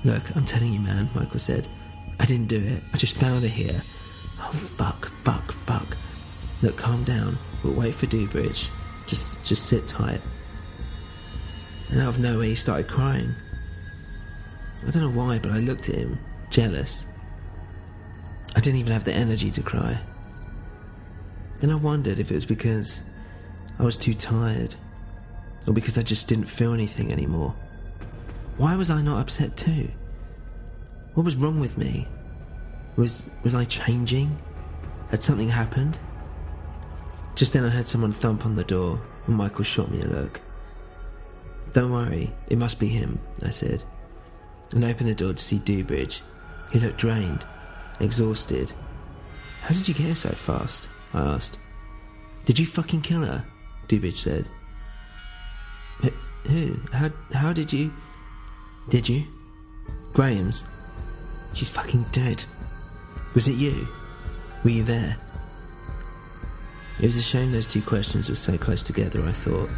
Look, 0.04 0.34
I'm 0.36 0.44
telling 0.44 0.72
you, 0.72 0.80
man, 0.80 1.08
Michael 1.14 1.40
said. 1.40 1.68
I 2.18 2.26
didn't 2.26 2.48
do 2.48 2.60
it. 2.62 2.82
I 2.92 2.96
just 2.96 3.16
found 3.16 3.42
her 3.42 3.48
here. 3.48 3.82
Oh, 4.40 4.52
fuck, 4.52 5.06
fuck, 5.22 5.52
fuck. 5.52 5.96
Look, 6.62 6.76
calm 6.76 7.02
down. 7.04 7.38
We'll 7.62 7.74
wait 7.74 7.94
for 7.94 8.06
Dewbridge. 8.06 8.70
Just, 9.06 9.42
just 9.44 9.66
sit 9.66 9.86
tight. 9.86 10.20
And 11.90 12.00
out 12.00 12.08
of 12.08 12.20
nowhere, 12.20 12.46
he 12.46 12.54
started 12.54 12.88
crying. 12.88 13.34
I 14.86 14.90
don't 14.90 15.02
know 15.02 15.10
why, 15.10 15.38
but 15.38 15.52
I 15.52 15.58
looked 15.58 15.88
at 15.88 15.96
him, 15.96 16.18
jealous. 16.50 17.06
I 18.54 18.60
didn't 18.60 18.80
even 18.80 18.92
have 18.92 19.04
the 19.04 19.12
energy 19.12 19.50
to 19.50 19.62
cry. 19.62 20.00
Then 21.60 21.70
I 21.70 21.74
wondered 21.74 22.18
if 22.18 22.30
it 22.30 22.34
was 22.34 22.46
because 22.46 23.02
I 23.78 23.84
was 23.84 23.96
too 23.96 24.14
tired, 24.14 24.74
or 25.66 25.72
because 25.72 25.98
I 25.98 26.02
just 26.02 26.28
didn't 26.28 26.46
feel 26.46 26.72
anything 26.72 27.12
anymore. 27.12 27.54
Why 28.56 28.76
was 28.76 28.90
I 28.90 29.00
not 29.02 29.20
upset 29.20 29.56
too? 29.56 29.88
What 31.14 31.24
was 31.24 31.36
wrong 31.36 31.60
with 31.60 31.78
me? 31.78 32.06
Was 32.96 33.28
was 33.42 33.54
I 33.54 33.64
changing? 33.64 34.40
Had 35.10 35.22
something 35.22 35.48
happened? 35.48 35.98
Just 37.34 37.52
then 37.52 37.64
I 37.64 37.70
heard 37.70 37.88
someone 37.88 38.12
thump 38.12 38.44
on 38.44 38.56
the 38.56 38.64
door, 38.64 39.00
and 39.26 39.36
Michael 39.36 39.64
shot 39.64 39.90
me 39.90 40.00
a 40.02 40.06
look. 40.06 40.40
Don't 41.72 41.92
worry, 41.92 42.32
it 42.48 42.58
must 42.58 42.78
be 42.78 42.88
him, 42.88 43.18
I 43.42 43.50
said, 43.50 43.82
and 44.72 44.84
opened 44.84 45.08
the 45.08 45.14
door 45.14 45.32
to 45.32 45.42
see 45.42 45.58
Dewbridge. 45.58 46.22
He 46.70 46.78
looked 46.78 46.98
drained, 46.98 47.46
exhausted. 48.00 48.72
How 49.62 49.74
did 49.74 49.88
you 49.88 49.94
get 49.94 50.06
here 50.06 50.14
so 50.14 50.30
fast? 50.30 50.88
I 51.14 51.20
asked. 51.20 51.58
Did 52.44 52.58
you 52.58 52.66
fucking 52.66 53.02
kill 53.02 53.22
her? 53.22 53.44
Dewbridge 53.88 54.20
said. 54.20 54.48
Who? 56.44 56.80
How, 56.92 57.10
how 57.32 57.52
did 57.52 57.72
you. 57.72 57.92
Did 58.88 59.08
you? 59.08 59.24
Graham's. 60.12 60.66
She's 61.52 61.70
fucking 61.70 62.06
dead. 62.12 62.44
Was 63.34 63.46
it 63.46 63.54
you? 63.54 63.86
Were 64.64 64.70
you 64.70 64.82
there? 64.82 65.16
It 66.98 67.06
was 67.06 67.16
a 67.16 67.22
shame 67.22 67.52
those 67.52 67.66
two 67.66 67.82
questions 67.82 68.28
were 68.28 68.36
so 68.36 68.56
close 68.58 68.82
together, 68.82 69.24
I 69.26 69.32
thought, 69.32 69.70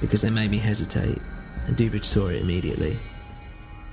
because 0.00 0.22
they 0.22 0.30
made 0.30 0.50
me 0.50 0.58
hesitate, 0.58 1.20
and 1.66 1.76
Dewbridge 1.76 2.04
saw 2.04 2.28
it 2.28 2.42
immediately. 2.42 2.98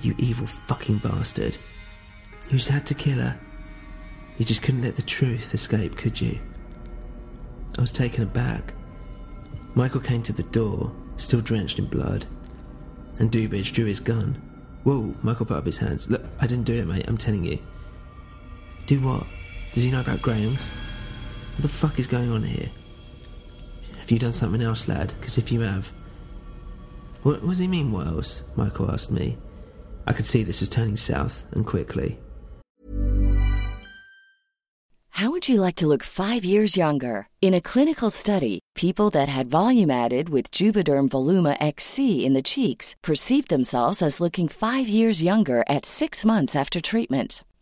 You 0.00 0.14
evil 0.18 0.46
fucking 0.46 0.98
bastard. 0.98 1.56
You 2.50 2.58
just 2.58 2.68
had 2.68 2.86
to 2.86 2.94
kill 2.94 3.18
her. 3.18 3.38
You 4.38 4.44
just 4.44 4.62
couldn't 4.62 4.82
let 4.82 4.96
the 4.96 5.02
truth 5.02 5.52
escape, 5.54 5.96
could 5.96 6.20
you? 6.20 6.38
I 7.76 7.80
was 7.80 7.92
taken 7.92 8.22
aback. 8.22 8.74
Michael 9.74 10.00
came 10.00 10.22
to 10.24 10.32
the 10.32 10.44
door, 10.44 10.92
still 11.16 11.40
drenched 11.40 11.78
in 11.78 11.86
blood, 11.86 12.26
and 13.18 13.30
Dewbridge 13.30 13.72
drew 13.72 13.86
his 13.86 14.00
gun. 14.00 14.40
Whoa, 14.84 15.14
Michael 15.22 15.46
put 15.46 15.56
up 15.56 15.66
his 15.66 15.78
hands. 15.78 16.08
Look, 16.08 16.24
I 16.40 16.46
didn't 16.46 16.64
do 16.64 16.74
it, 16.74 16.86
mate, 16.86 17.04
I'm 17.08 17.18
telling 17.18 17.44
you. 17.44 17.58
Do 18.86 19.00
what? 19.00 19.26
Does 19.74 19.82
he 19.82 19.90
know 19.90 20.00
about 20.00 20.22
Graham's? 20.22 20.70
What 21.58 21.62
the 21.62 21.68
fuck 21.70 21.98
is 21.98 22.06
going 22.06 22.30
on 22.30 22.44
here? 22.44 22.70
Have 23.98 24.12
you 24.12 24.20
done 24.20 24.32
something 24.32 24.62
else, 24.62 24.86
lad? 24.86 25.12
Because 25.18 25.38
if 25.38 25.50
you 25.50 25.62
have. 25.62 25.90
What, 27.24 27.42
what 27.42 27.48
does 27.48 27.58
he 27.58 27.66
mean, 27.66 27.90
what 27.90 28.06
else? 28.06 28.44
Michael 28.54 28.92
asked 28.92 29.10
me. 29.10 29.36
I 30.06 30.12
could 30.12 30.24
see 30.24 30.44
this 30.44 30.60
was 30.60 30.68
turning 30.68 30.96
south, 30.96 31.44
and 31.50 31.66
quickly. 31.66 32.16
How 35.08 35.32
would 35.32 35.48
you 35.48 35.60
like 35.60 35.74
to 35.78 35.88
look 35.88 36.04
five 36.04 36.44
years 36.44 36.76
younger? 36.76 37.26
In 37.42 37.54
a 37.54 37.60
clinical 37.60 38.10
study, 38.10 38.60
people 38.76 39.10
that 39.10 39.28
had 39.28 39.50
volume 39.50 39.90
added 39.90 40.28
with 40.28 40.52
Juvederm 40.52 41.08
Voluma 41.08 41.56
XC 41.58 42.24
in 42.24 42.34
the 42.34 42.48
cheeks 42.48 42.94
perceived 43.02 43.48
themselves 43.48 44.00
as 44.00 44.20
looking 44.20 44.46
five 44.46 44.86
years 44.86 45.24
younger 45.24 45.64
at 45.68 45.84
six 45.84 46.24
months 46.24 46.54
after 46.54 46.80
treatment. 46.80 47.42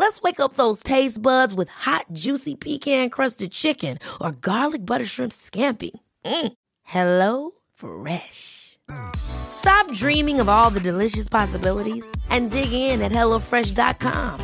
Let's 0.00 0.22
wake 0.22 0.40
up 0.40 0.54
those 0.54 0.82
taste 0.82 1.20
buds 1.20 1.52
with 1.52 1.68
hot, 1.68 2.06
juicy 2.14 2.54
pecan-crusted 2.54 3.52
chicken 3.52 3.98
or 4.18 4.32
garlic 4.32 4.86
butter 4.86 5.04
shrimp 5.04 5.30
scampi. 5.30 5.90
Mm. 6.24 6.52
Hello 6.84 7.50
Fresh. 7.74 8.78
Stop 9.14 9.92
dreaming 9.92 10.40
of 10.40 10.48
all 10.48 10.70
the 10.70 10.80
delicious 10.80 11.28
possibilities 11.28 12.10
and 12.30 12.50
dig 12.50 12.72
in 12.72 13.02
at 13.02 13.12
HelloFresh.com. 13.12 14.40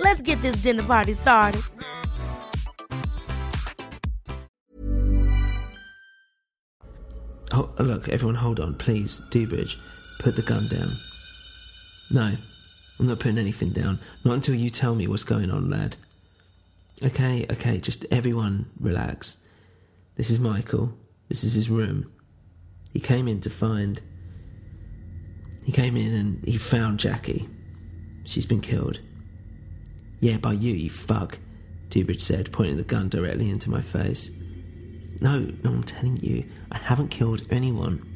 Let's 0.00 0.22
get 0.22 0.42
this 0.42 0.56
dinner 0.56 0.82
party 0.82 1.12
started. 1.12 1.62
Oh, 7.52 7.70
look, 7.78 8.08
everyone, 8.08 8.34
hold 8.34 8.58
on, 8.58 8.74
please. 8.74 9.22
Dewbridge, 9.30 9.78
put 10.18 10.34
the 10.34 10.42
gun 10.42 10.66
down. 10.66 10.98
No, 12.10 12.36
I'm 13.00 13.06
not 13.06 13.18
putting 13.18 13.38
anything 13.38 13.70
down. 13.70 13.98
Not 14.24 14.34
until 14.34 14.54
you 14.54 14.68
tell 14.68 14.94
me 14.94 15.08
what's 15.08 15.24
going 15.24 15.50
on, 15.50 15.70
lad. 15.70 15.96
Okay, 17.02 17.46
okay, 17.50 17.78
just 17.80 18.04
everyone 18.10 18.70
relax. 18.78 19.38
This 20.16 20.28
is 20.28 20.38
Michael. 20.38 20.92
This 21.30 21.42
is 21.42 21.54
his 21.54 21.70
room. 21.70 22.12
He 22.92 23.00
came 23.00 23.26
in 23.26 23.40
to 23.40 23.48
find. 23.48 24.02
He 25.64 25.72
came 25.72 25.96
in 25.96 26.12
and 26.12 26.44
he 26.44 26.58
found 26.58 27.00
Jackie. 27.00 27.48
She's 28.24 28.44
been 28.44 28.60
killed. 28.60 29.00
Yeah, 30.20 30.36
by 30.36 30.52
you, 30.52 30.74
you 30.74 30.90
fuck, 30.90 31.38
Dewbridge 31.88 32.20
said, 32.20 32.52
pointing 32.52 32.76
the 32.76 32.82
gun 32.82 33.08
directly 33.08 33.48
into 33.48 33.70
my 33.70 33.80
face. 33.80 34.30
No, 35.22 35.38
no, 35.64 35.70
I'm 35.70 35.84
telling 35.84 36.18
you, 36.18 36.44
I 36.70 36.76
haven't 36.76 37.08
killed 37.08 37.46
anyone. 37.50 38.06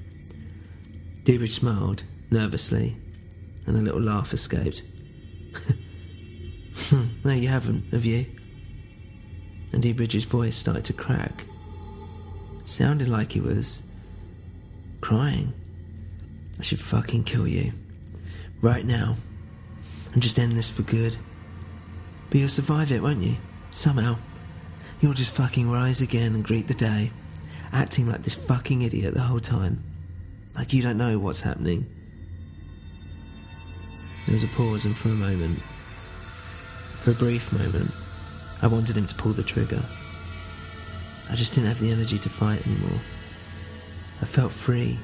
Dewbridge 1.24 1.54
smiled, 1.54 2.02
nervously, 2.30 2.96
and 3.66 3.76
a 3.76 3.80
little 3.80 4.00
laugh 4.00 4.32
escaped. 4.32 4.82
no, 7.24 7.32
you 7.32 7.48
haven't, 7.48 7.90
have 7.92 8.04
you? 8.04 8.26
And 9.72 9.82
Dewbridge's 9.82 10.24
voice 10.24 10.56
started 10.56 10.84
to 10.86 10.92
crack. 10.92 11.44
Sounded 12.64 13.08
like 13.08 13.32
he 13.32 13.40
was 13.40 13.82
crying. 15.00 15.52
I 16.58 16.62
should 16.62 16.80
fucking 16.80 17.24
kill 17.24 17.46
you. 17.46 17.72
Right 18.60 18.84
now. 18.84 19.16
And 20.12 20.22
just 20.22 20.38
end 20.38 20.52
this 20.52 20.70
for 20.70 20.82
good. 20.82 21.16
But 22.30 22.38
you'll 22.38 22.48
survive 22.48 22.92
it, 22.92 23.02
won't 23.02 23.22
you? 23.22 23.36
Somehow. 23.72 24.16
You'll 25.00 25.12
just 25.14 25.32
fucking 25.32 25.70
rise 25.70 26.00
again 26.00 26.34
and 26.34 26.44
greet 26.44 26.68
the 26.68 26.74
day, 26.74 27.10
acting 27.72 28.08
like 28.08 28.22
this 28.22 28.34
fucking 28.34 28.82
idiot 28.82 29.14
the 29.14 29.20
whole 29.20 29.40
time. 29.40 29.82
Like 30.54 30.72
you 30.72 30.82
don't 30.82 30.96
know 30.96 31.18
what's 31.18 31.40
happening. 31.40 31.93
There 34.26 34.34
was 34.34 34.42
a 34.42 34.48
pause, 34.48 34.84
and 34.84 34.96
for 34.96 35.08
a 35.08 35.14
moment, 35.14 35.60
for 37.00 37.10
a 37.10 37.14
brief 37.14 37.52
moment, 37.52 37.90
I 38.62 38.66
wanted 38.66 38.96
him 38.96 39.06
to 39.06 39.14
pull 39.14 39.32
the 39.32 39.42
trigger. 39.42 39.82
I 41.28 41.34
just 41.34 41.52
didn't 41.52 41.68
have 41.68 41.80
the 41.80 41.92
energy 41.92 42.18
to 42.18 42.28
fight 42.30 42.66
anymore. 42.66 43.00
I 44.22 44.24
felt 44.24 44.52
free, 44.52 44.98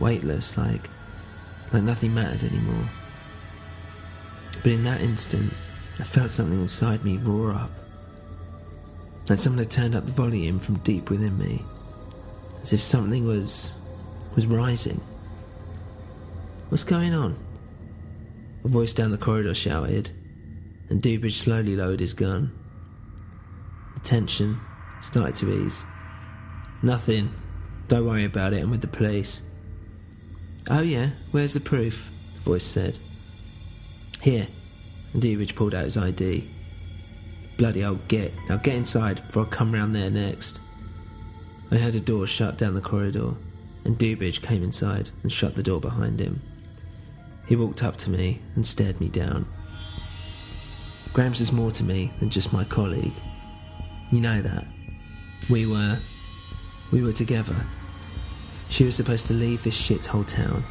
weightless, 0.00 0.56
like 0.56 0.88
like 1.72 1.82
nothing 1.82 2.14
mattered 2.14 2.44
anymore. 2.44 2.88
But 4.62 4.72
in 4.72 4.84
that 4.84 5.00
instant, 5.00 5.52
I 5.98 6.04
felt 6.04 6.30
something 6.30 6.60
inside 6.60 7.04
me 7.04 7.16
roar 7.18 7.52
up. 7.52 7.70
Like 9.28 9.38
someone 9.38 9.58
had 9.58 9.70
turned 9.70 9.94
up 9.94 10.06
the 10.06 10.12
volume 10.12 10.58
from 10.58 10.78
deep 10.78 11.10
within 11.10 11.38
me, 11.38 11.64
as 12.62 12.72
if 12.72 12.80
something 12.80 13.26
was 13.26 13.72
was 14.34 14.46
rising. 14.46 15.00
What's 16.70 16.84
going 16.84 17.14
on? 17.14 17.36
A 18.64 18.68
voice 18.68 18.94
down 18.94 19.10
the 19.10 19.18
corridor 19.18 19.54
shouted, 19.54 20.10
and 20.88 21.02
Dewbridge 21.02 21.36
slowly 21.36 21.76
lowered 21.76 22.00
his 22.00 22.14
gun. 22.14 22.50
The 23.94 24.00
tension 24.00 24.58
started 25.02 25.36
to 25.36 25.66
ease. 25.66 25.84
Nothing. 26.82 27.34
Don't 27.88 28.06
worry 28.06 28.24
about 28.24 28.54
it. 28.54 28.62
I'm 28.62 28.70
with 28.70 28.80
the 28.80 28.86
police. 28.86 29.42
Oh, 30.70 30.80
yeah? 30.80 31.10
Where's 31.30 31.52
the 31.52 31.60
proof? 31.60 32.10
The 32.34 32.40
voice 32.40 32.64
said. 32.64 32.98
Here. 34.22 34.48
And 35.12 35.20
Dewbridge 35.20 35.54
pulled 35.54 35.74
out 35.74 35.84
his 35.84 35.98
ID. 35.98 36.48
Bloody 37.58 37.84
old 37.84 38.08
git. 38.08 38.32
Now 38.48 38.56
get 38.56 38.76
inside 38.76 39.26
before 39.26 39.44
I 39.44 39.50
come 39.50 39.72
round 39.72 39.94
there 39.94 40.10
next. 40.10 40.58
I 41.70 41.76
heard 41.76 41.94
a 41.94 42.00
door 42.00 42.26
shut 42.26 42.56
down 42.56 42.74
the 42.74 42.80
corridor, 42.80 43.34
and 43.84 43.98
Dewbridge 43.98 44.40
came 44.40 44.62
inside 44.62 45.10
and 45.22 45.30
shut 45.30 45.54
the 45.54 45.62
door 45.62 45.80
behind 45.80 46.18
him. 46.18 46.40
He 47.46 47.56
walked 47.56 47.82
up 47.82 47.96
to 47.98 48.10
me 48.10 48.40
and 48.54 48.64
stared 48.64 49.00
me 49.00 49.08
down. 49.08 49.46
Grams 51.12 51.40
is 51.40 51.52
more 51.52 51.70
to 51.72 51.84
me 51.84 52.12
than 52.18 52.30
just 52.30 52.52
my 52.52 52.64
colleague. 52.64 53.12
You 54.10 54.20
know 54.20 54.42
that. 54.42 54.66
We 55.50 55.66
were. 55.66 55.98
We 56.90 57.02
were 57.02 57.12
together. 57.12 57.66
She 58.70 58.84
was 58.84 58.96
supposed 58.96 59.26
to 59.28 59.34
leave 59.34 59.62
this 59.62 59.80
shithole 59.80 60.26
town, 60.26 60.64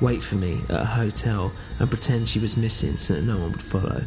wait 0.00 0.22
for 0.22 0.34
me 0.34 0.60
at 0.68 0.82
a 0.82 0.84
hotel, 0.84 1.52
and 1.78 1.88
pretend 1.88 2.28
she 2.28 2.40
was 2.40 2.56
missing 2.56 2.96
so 2.96 3.14
that 3.14 3.22
no 3.22 3.38
one 3.38 3.52
would 3.52 3.62
follow. 3.62 4.02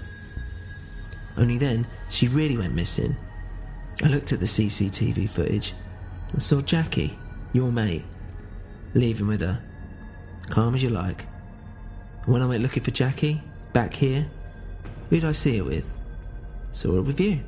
Only 1.38 1.58
then, 1.58 1.88
she 2.10 2.28
really 2.28 2.58
went 2.58 2.74
missing. 2.74 3.16
I 4.04 4.08
looked 4.08 4.34
at 4.34 4.40
the 4.40 4.46
CCTV 4.46 5.30
footage 5.30 5.74
and 6.32 6.42
saw 6.42 6.62
Jackie, 6.62 7.18
your 7.54 7.72
mate, 7.72 8.04
leaving 8.94 9.28
with 9.28 9.42
her, 9.42 9.62
calm 10.50 10.76
as 10.76 10.84
you 10.84 10.90
like. 10.90 11.26
When 12.26 12.44
I 12.44 12.46
went 12.46 12.62
looking 12.62 12.84
for 12.84 12.92
Jackie, 12.92 13.42
back 13.74 13.94
here, 13.94 14.30
who 15.10 15.20
did 15.20 15.26
I 15.26 15.32
see 15.32 15.58
her 15.58 15.64
with? 15.64 15.94
Saw 16.72 16.94
her 16.94 17.02
with 17.02 17.20
you, 17.20 17.40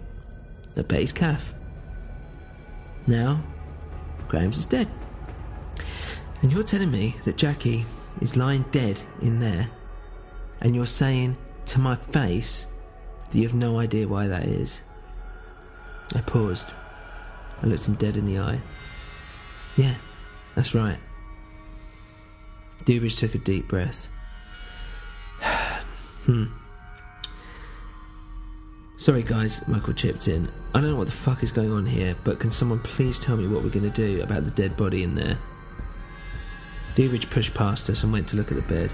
at 0.75 0.87
Betty's 0.87 1.11
Calf. 1.13 1.53
Now, 3.05 3.43
Grams 4.27 4.57
is 4.57 4.65
dead. 4.65 4.87
And 6.41 6.51
you're 6.51 6.63
telling 6.63 6.91
me 6.91 7.15
that 7.25 7.37
Jackie 7.37 7.85
is 8.19 8.35
lying 8.35 8.65
dead 8.71 8.99
in 9.21 9.39
there, 9.39 9.69
and 10.61 10.75
you're 10.75 10.87
saying 10.87 11.37
to 11.67 11.79
my 11.79 11.95
face 11.95 12.67
that 13.29 13.37
you 13.37 13.43
have 13.43 13.53
no 13.53 13.77
idea 13.77 14.07
why 14.07 14.27
that 14.27 14.45
is. 14.45 14.81
I 16.15 16.21
paused. 16.21 16.73
I 17.61 17.67
looked 17.67 17.87
him 17.87 17.93
dead 17.95 18.17
in 18.17 18.25
the 18.25 18.39
eye. 18.39 18.61
Yeah, 19.77 19.95
that's 20.55 20.73
right. 20.73 20.99
Dewbridge 22.85 23.15
took 23.15 23.35
a 23.35 23.37
deep 23.37 23.67
breath. 23.67 24.07
Hmm. 26.25 26.45
Sorry, 28.97 29.23
guys, 29.23 29.67
Michael 29.67 29.93
chipped 29.93 30.27
in. 30.27 30.49
I 30.73 30.79
don't 30.79 30.91
know 30.91 30.95
what 30.95 31.07
the 31.07 31.11
fuck 31.11 31.43
is 31.43 31.51
going 31.51 31.71
on 31.71 31.85
here, 31.85 32.15
but 32.23 32.39
can 32.39 32.51
someone 32.51 32.79
please 32.79 33.19
tell 33.19 33.35
me 33.35 33.47
what 33.47 33.63
we're 33.63 33.69
going 33.69 33.89
to 33.89 33.89
do 33.89 34.21
about 34.21 34.45
the 34.45 34.51
dead 34.51 34.77
body 34.77 35.03
in 35.03 35.13
there? 35.13 35.37
Dewbridge 36.95 37.29
pushed 37.29 37.53
past 37.53 37.89
us 37.89 38.03
and 38.03 38.13
went 38.13 38.27
to 38.29 38.37
look 38.37 38.51
at 38.51 38.55
the 38.55 38.61
bed. 38.61 38.91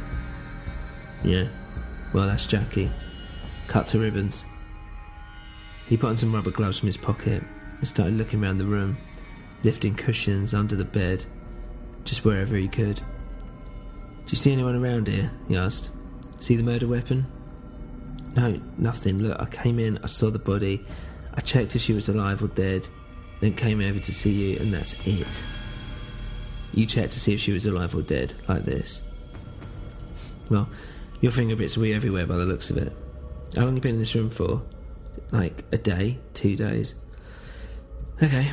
Yeah, 1.23 1.49
well, 2.13 2.27
that's 2.27 2.47
Jackie. 2.47 2.89
Cut 3.67 3.87
to 3.87 3.99
ribbons. 3.99 4.45
He 5.85 5.97
put 5.97 6.09
on 6.09 6.17
some 6.17 6.33
rubber 6.33 6.51
gloves 6.51 6.79
from 6.79 6.87
his 6.87 6.97
pocket 6.97 7.43
and 7.77 7.87
started 7.87 8.15
looking 8.15 8.43
around 8.43 8.57
the 8.57 8.65
room, 8.65 8.97
lifting 9.63 9.95
cushions 9.95 10.53
under 10.53 10.75
the 10.75 10.85
bed, 10.85 11.25
just 12.03 12.25
wherever 12.25 12.55
he 12.55 12.67
could. 12.67 12.95
Do 12.95 14.31
you 14.31 14.37
see 14.37 14.53
anyone 14.53 14.75
around 14.75 15.07
here? 15.07 15.31
he 15.47 15.55
asked. 15.55 15.91
See 16.39 16.55
the 16.55 16.63
murder 16.63 16.87
weapon? 16.87 17.25
No, 18.35 18.59
nothing. 18.77 19.19
Look, 19.19 19.39
I 19.39 19.45
came 19.45 19.79
in, 19.79 19.99
I 20.03 20.07
saw 20.07 20.29
the 20.29 20.39
body, 20.39 20.85
I 21.33 21.41
checked 21.41 21.75
if 21.75 21.81
she 21.81 21.93
was 21.93 22.09
alive 22.09 22.43
or 22.43 22.47
dead, 22.47 22.87
then 23.41 23.53
came 23.53 23.81
over 23.81 23.99
to 23.99 24.13
see 24.13 24.31
you, 24.31 24.59
and 24.59 24.73
that's 24.73 24.95
it. 25.05 25.45
You 26.73 26.85
checked 26.85 27.13
to 27.13 27.19
see 27.19 27.33
if 27.33 27.39
she 27.39 27.51
was 27.51 27.65
alive 27.65 27.95
or 27.95 28.01
dead, 28.01 28.33
like 28.47 28.65
this. 28.65 29.01
Well, 30.49 30.69
your 31.21 31.31
fingerprints 31.31 31.75
be 31.75 31.93
everywhere 31.93 32.25
by 32.25 32.37
the 32.37 32.45
looks 32.45 32.69
of 32.69 32.77
it. 32.77 32.95
How 33.55 33.65
long 33.65 33.75
you 33.75 33.81
been 33.81 33.95
in 33.95 33.99
this 33.99 34.15
room 34.15 34.29
for? 34.29 34.61
Like 35.31 35.65
a 35.71 35.77
day? 35.77 36.19
Two 36.33 36.55
days? 36.55 36.95
Okay. 38.21 38.51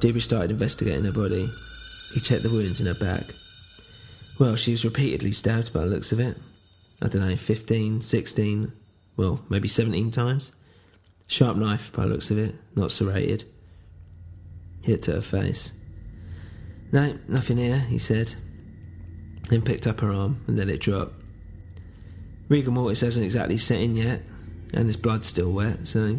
Dewbridge 0.00 0.24
started 0.24 0.50
investigating 0.50 1.04
her 1.04 1.12
body. 1.12 1.52
He 2.12 2.20
checked 2.20 2.42
the 2.42 2.50
wounds 2.50 2.80
in 2.80 2.86
her 2.86 2.94
back. 2.94 3.34
Well, 4.38 4.56
she 4.56 4.72
was 4.72 4.84
repeatedly 4.84 5.32
stabbed 5.32 5.72
by 5.72 5.80
the 5.80 5.86
looks 5.86 6.12
of 6.12 6.20
it. 6.20 6.36
I 7.02 7.08
don't 7.08 7.28
know, 7.28 7.36
15, 7.36 8.00
16, 8.00 8.72
well, 9.16 9.44
maybe 9.48 9.66
17 9.66 10.12
times. 10.12 10.52
Sharp 11.26 11.56
knife 11.56 11.92
by 11.92 12.04
looks 12.04 12.30
of 12.30 12.38
it, 12.38 12.54
not 12.76 12.92
serrated. 12.92 13.44
Hit 14.82 15.02
to 15.04 15.12
her 15.14 15.20
face. 15.20 15.72
No, 16.92 17.18
nothing 17.26 17.56
here, 17.56 17.80
he 17.80 17.98
said. 17.98 18.34
Then 19.48 19.62
picked 19.62 19.86
up 19.86 20.00
her 20.00 20.12
arm 20.12 20.44
and 20.46 20.56
let 20.56 20.68
it 20.68 20.80
drop. 20.80 21.12
Rigor 22.48 22.70
mortis 22.70 23.00
hasn't 23.00 23.24
exactly 23.24 23.56
set 23.56 23.80
in 23.80 23.96
yet. 23.96 24.22
and 24.74 24.86
his 24.86 24.96
blood's 24.96 25.26
still 25.26 25.52
wet, 25.52 25.86
so 25.86 26.18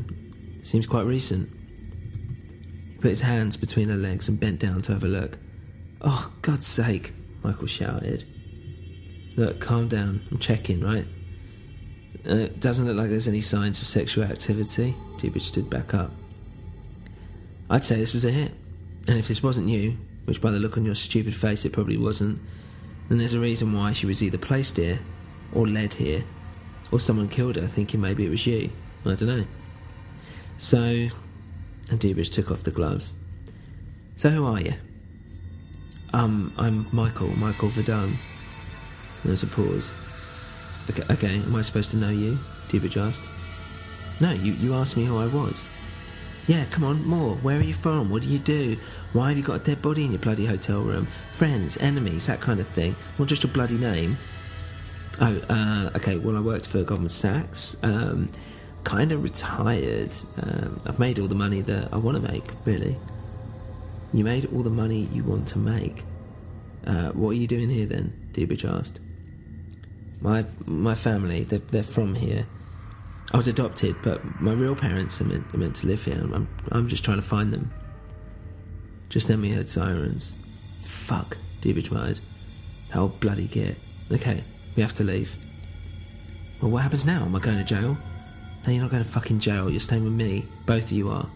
seems 0.63 0.85
quite 0.85 1.05
recent. 1.05 1.49
He 2.91 2.97
put 2.99 3.09
his 3.09 3.21
hands 3.21 3.57
between 3.57 3.89
her 3.89 3.95
legs 3.95 4.27
and 4.27 4.39
bent 4.39 4.59
down 4.59 4.81
to 4.83 4.93
have 4.93 5.03
a 5.03 5.07
look. 5.07 5.37
Oh, 6.01 6.31
God's 6.41 6.67
sake, 6.67 7.13
Michael 7.43 7.67
shouted. 7.67 8.25
Look, 9.35 9.59
calm 9.59 9.87
down. 9.87 10.21
I'm 10.31 10.37
checking, 10.37 10.81
right? 10.81 11.05
Uh, 12.27 12.35
it 12.35 12.59
doesn't 12.59 12.85
look 12.85 12.95
like 12.95 13.09
there's 13.09 13.27
any 13.27 13.41
signs 13.41 13.79
of 13.81 13.87
sexual 13.87 14.23
activity. 14.23 14.95
Dewbridge 15.17 15.43
stood 15.43 15.69
back 15.69 15.93
up. 15.93 16.11
I'd 17.69 17.83
say 17.83 17.95
this 17.95 18.13
was 18.13 18.25
a 18.25 18.31
hit. 18.31 18.51
And 19.07 19.17
if 19.17 19.27
this 19.27 19.43
wasn't 19.43 19.69
you, 19.69 19.97
which 20.25 20.39
by 20.39 20.51
the 20.51 20.59
look 20.59 20.77
on 20.77 20.85
your 20.85 20.95
stupid 20.95 21.35
face 21.35 21.65
it 21.65 21.73
probably 21.73 21.97
wasn't, 21.97 22.39
then 23.09 23.17
there's 23.17 23.33
a 23.33 23.39
reason 23.39 23.73
why 23.73 23.91
she 23.91 24.05
was 24.05 24.23
either 24.23 24.37
placed 24.37 24.77
here, 24.77 24.99
or 25.51 25.67
led 25.67 25.95
here, 25.95 26.23
or 26.91 26.99
someone 26.99 27.27
killed 27.27 27.55
her 27.57 27.67
thinking 27.67 27.99
maybe 27.99 28.25
it 28.25 28.29
was 28.29 28.45
you. 28.45 28.69
I 29.05 29.15
don't 29.15 29.27
know. 29.27 29.45
So, 30.57 31.09
and 31.89 31.99
Dewbridge 31.99 32.29
took 32.29 32.51
off 32.51 32.63
the 32.63 32.71
gloves. 32.71 33.13
So 34.15 34.29
who 34.29 34.45
are 34.45 34.61
you? 34.61 34.75
Um, 36.13 36.53
I'm 36.57 36.87
Michael, 36.91 37.35
Michael 37.35 37.69
Verdun. 37.69 38.19
There 39.23 39.31
was 39.31 39.43
a 39.43 39.47
pause. 39.47 39.89
Okay, 40.89 41.03
okay, 41.13 41.35
am 41.37 41.55
I 41.55 41.61
supposed 41.61 41.91
to 41.91 41.97
know 41.97 42.09
you? 42.09 42.37
Dewbridge 42.69 42.97
asked. 42.97 43.21
No, 44.19 44.31
you, 44.31 44.53
you 44.53 44.73
asked 44.73 44.97
me 44.97 45.05
who 45.05 45.17
I 45.17 45.27
was. 45.27 45.65
Yeah, 46.45 46.65
come 46.65 46.83
on, 46.83 47.05
more. 47.05 47.35
Where 47.35 47.57
are 47.57 47.63
you 47.63 47.73
from? 47.73 48.09
What 48.09 48.21
do 48.23 48.27
you 48.27 48.39
do? 48.39 48.77
Why 49.13 49.29
have 49.29 49.37
you 49.37 49.43
got 49.43 49.61
a 49.61 49.63
dead 49.63 49.81
body 49.81 50.03
in 50.03 50.11
your 50.11 50.19
bloody 50.19 50.45
hotel 50.45 50.81
room? 50.81 51.07
Friends, 51.31 51.77
enemies, 51.77 52.27
that 52.27 52.41
kind 52.41 52.59
of 52.59 52.67
thing. 52.67 52.97
Not 53.17 53.29
just 53.29 53.43
your 53.43 53.53
bloody 53.53 53.77
name. 53.77 54.17
Oh, 55.21 55.39
uh, 55.49 55.91
okay, 55.95 56.17
well, 56.17 56.35
I 56.35 56.41
worked 56.41 56.67
for 56.67 56.83
Goldman 56.83 57.07
Sachs. 57.07 57.77
Um, 57.81 58.29
kind 58.83 59.13
of 59.13 59.23
retired. 59.23 60.13
Um, 60.41 60.79
I've 60.85 60.99
made 60.99 61.17
all 61.17 61.27
the 61.27 61.35
money 61.35 61.61
that 61.61 61.93
I 61.93 61.97
want 61.97 62.21
to 62.21 62.31
make, 62.31 62.51
really. 62.65 62.97
You 64.11 64.25
made 64.25 64.45
all 64.53 64.63
the 64.63 64.69
money 64.69 65.07
you 65.13 65.23
want 65.23 65.47
to 65.49 65.59
make. 65.59 66.03
Uh, 66.85 67.11
what 67.11 67.29
are 67.29 67.33
you 67.35 67.47
doing 67.47 67.69
here 67.69 67.85
then? 67.85 68.29
Dewbridge 68.33 68.65
asked. 68.65 68.99
My 70.23 70.45
my 70.65 70.95
family, 70.95 71.43
they're, 71.43 71.59
they're 71.59 71.83
from 71.83 72.15
here. 72.15 72.47
I 73.33 73.37
was 73.37 73.47
adopted, 73.47 73.97
but 74.01 74.23
my 74.39 74.53
real 74.53 74.75
parents 74.75 75.19
are 75.19 75.25
meant, 75.25 75.53
are 75.53 75.57
meant 75.57 75.75
to 75.77 75.87
live 75.87 76.05
here. 76.05 76.15
I'm, 76.15 76.47
I'm 76.71 76.87
just 76.87 77.03
trying 77.03 77.17
to 77.17 77.23
find 77.23 77.51
them. 77.51 77.71
Just 79.09 79.27
then 79.27 79.41
we 79.41 79.51
heard 79.51 79.67
sirens. 79.67 80.37
Fuck, 80.81 81.37
Dewbridge 81.61 81.91
muttered. 81.91 82.19
That 82.89 82.99
old 82.99 83.19
bloody 83.19 83.47
git. 83.47 83.75
Okay, 84.11 84.43
we 84.77 84.81
have 84.81 84.93
to 84.95 85.03
leave. 85.03 85.35
Well, 86.61 86.71
what 86.71 86.83
happens 86.83 87.05
now? 87.05 87.23
Am 87.25 87.35
I 87.35 87.39
going 87.39 87.57
to 87.57 87.63
jail? 87.63 87.97
No, 88.65 88.71
you're 88.71 88.81
not 88.81 88.91
going 88.91 89.03
to 89.03 89.09
fucking 89.09 89.41
jail. 89.41 89.69
You're 89.69 89.81
staying 89.81 90.05
with 90.05 90.13
me. 90.13 90.45
Both 90.65 90.85
of 90.85 90.91
you 90.93 91.09
are. 91.09 91.27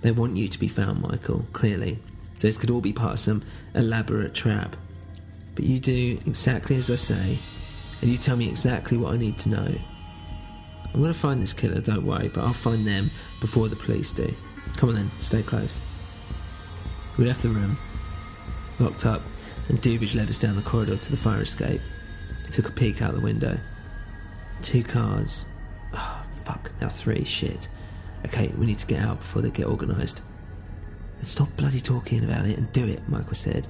They 0.00 0.10
want 0.10 0.36
you 0.36 0.48
to 0.48 0.58
be 0.58 0.68
found, 0.68 1.00
Michael, 1.00 1.46
clearly. 1.52 2.00
So 2.36 2.48
this 2.48 2.58
could 2.58 2.70
all 2.70 2.80
be 2.80 2.92
part 2.92 3.14
of 3.14 3.20
some 3.20 3.44
elaborate 3.74 4.34
trap. 4.34 4.74
But 5.54 5.64
you 5.64 5.78
do 5.78 6.18
exactly 6.26 6.76
as 6.76 6.90
I 6.90 6.96
say, 6.96 7.38
and 8.00 8.10
you 8.10 8.18
tell 8.18 8.36
me 8.36 8.48
exactly 8.48 8.96
what 8.96 9.14
I 9.14 9.16
need 9.16 9.38
to 9.38 9.48
know. 9.48 9.74
I'm 10.92 11.00
going 11.00 11.12
to 11.12 11.18
find 11.18 11.42
this 11.42 11.52
killer, 11.52 11.80
don't 11.80 12.06
worry, 12.06 12.28
but 12.28 12.44
I'll 12.44 12.52
find 12.52 12.86
them 12.86 13.10
before 13.40 13.68
the 13.68 13.76
police 13.76 14.12
do. 14.12 14.34
Come 14.76 14.90
on 14.90 14.94
then, 14.94 15.10
stay 15.18 15.42
close. 15.42 15.80
We 17.18 17.26
left 17.26 17.42
the 17.42 17.48
room, 17.48 17.78
locked 18.78 19.06
up, 19.06 19.22
and 19.68 19.80
Dewbridge 19.80 20.14
led 20.14 20.30
us 20.30 20.38
down 20.38 20.56
the 20.56 20.62
corridor 20.62 20.96
to 20.96 21.10
the 21.10 21.16
fire 21.16 21.42
escape. 21.42 21.80
He 22.44 22.52
took 22.52 22.68
a 22.68 22.72
peek 22.72 23.02
out 23.02 23.14
the 23.14 23.20
window. 23.20 23.58
Two 24.62 24.82
cars. 24.82 25.46
Oh, 25.92 26.24
fuck, 26.44 26.70
now 26.80 26.88
three, 26.88 27.24
shit. 27.24 27.68
Okay, 28.24 28.48
we 28.56 28.66
need 28.66 28.78
to 28.78 28.86
get 28.86 29.02
out 29.02 29.18
before 29.18 29.42
they 29.42 29.50
get 29.50 29.66
organised. 29.66 30.22
Stop 31.22 31.54
bloody 31.56 31.80
talking 31.80 32.24
about 32.24 32.46
it 32.46 32.56
and 32.58 32.72
do 32.72 32.86
it, 32.86 33.08
Michael 33.08 33.34
said. 33.34 33.66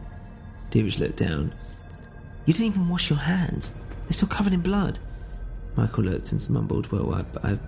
Dewbridge 0.70 0.98
looked 0.98 1.16
down. 1.16 1.54
You 2.44 2.52
didn't 2.52 2.66
even 2.66 2.88
wash 2.88 3.08
your 3.10 3.18
hands. 3.18 3.72
They're 4.06 4.12
still 4.12 4.28
covered 4.28 4.52
in 4.52 4.60
blood. 4.60 4.98
Michael 5.76 6.04
looked 6.04 6.32
and 6.32 6.50
mumbled, 6.50 6.90
Well, 6.90 7.12
I, 7.14 7.50
I 7.50 7.58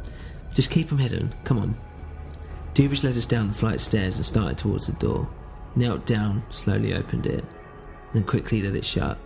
just 0.55 0.71
keep 0.71 0.89
them 0.89 0.99
hidden. 0.99 1.35
Come 1.45 1.59
on. 1.59 1.77
Dewbridge 2.75 3.05
led 3.05 3.17
us 3.17 3.27
down 3.27 3.49
the 3.49 3.55
flight 3.55 3.75
of 3.77 3.81
stairs 3.81 4.17
and 4.17 4.25
started 4.25 4.57
towards 4.57 4.87
the 4.87 4.93
door. 4.95 5.29
Knelt 5.75 6.07
down, 6.07 6.43
slowly 6.49 6.95
opened 6.95 7.27
it, 7.27 7.45
then 8.15 8.25
quickly 8.25 8.63
let 8.63 8.75
it 8.75 8.85
shut. 8.85 9.19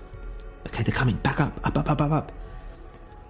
Okay, 0.66 0.82
they're 0.82 0.94
coming. 0.94 1.16
Back 1.16 1.40
up, 1.40 1.60
up, 1.64 1.76
up, 1.76 1.90
up, 1.90 2.00
up, 2.00 2.12
up. 2.12 2.32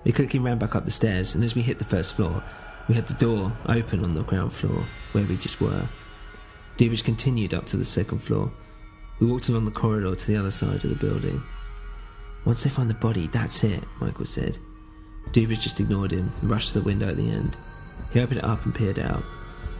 We 0.04 0.12
quickly 0.12 0.38
ran 0.38 0.58
back 0.58 0.74
up 0.74 0.84
the 0.84 0.90
stairs, 0.90 1.34
and 1.34 1.44
as 1.44 1.54
we 1.54 1.62
hit 1.62 1.78
the 1.78 1.84
first 1.84 2.16
floor, 2.16 2.42
we 2.88 2.94
had 2.94 3.06
the 3.06 3.14
door 3.14 3.56
open 3.66 4.02
on 4.02 4.14
the 4.14 4.22
ground 4.22 4.52
floor, 4.52 4.84
where 5.12 5.24
we 5.24 5.36
just 5.36 5.60
were. 5.60 5.88
Dewbridge 6.76 7.04
continued 7.04 7.54
up 7.54 7.66
to 7.66 7.76
the 7.76 7.84
second 7.84 8.18
floor. 8.18 8.50
We 9.20 9.26
walked 9.26 9.48
along 9.48 9.66
the 9.66 9.70
corridor 9.70 10.16
to 10.16 10.26
the 10.26 10.36
other 10.36 10.50
side 10.50 10.84
of 10.84 10.90
the 10.90 10.96
building. 10.96 11.42
Once 12.44 12.64
they 12.64 12.70
find 12.70 12.90
the 12.90 12.94
body, 12.94 13.28
that's 13.28 13.62
it, 13.64 13.84
Michael 14.00 14.26
said. 14.26 14.58
Dewbridge 15.30 15.60
just 15.60 15.80
ignored 15.80 16.12
him 16.12 16.32
and 16.40 16.50
rushed 16.50 16.72
to 16.72 16.78
the 16.78 16.84
window 16.84 17.08
at 17.08 17.16
the 17.16 17.30
end. 17.30 17.56
He 18.12 18.20
opened 18.20 18.38
it 18.38 18.44
up 18.44 18.64
and 18.64 18.74
peered 18.74 18.98
out. 18.98 19.22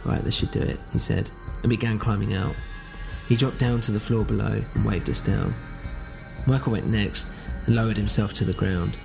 Right, 0.05 0.23
this 0.23 0.35
should 0.35 0.51
do 0.51 0.61
it, 0.61 0.79
he 0.91 0.99
said, 0.99 1.29
and 1.61 1.69
began 1.69 1.99
climbing 1.99 2.33
out. 2.33 2.55
He 3.27 3.35
dropped 3.35 3.59
down 3.59 3.81
to 3.81 3.91
the 3.91 3.99
floor 3.99 4.25
below 4.25 4.63
and 4.73 4.85
waved 4.85 5.09
us 5.09 5.21
down. 5.21 5.53
Michael 6.45 6.73
went 6.73 6.87
next 6.87 7.27
and 7.65 7.75
lowered 7.75 7.97
himself 7.97 8.33
to 8.33 8.45
the 8.45 8.53
ground. 8.53 8.97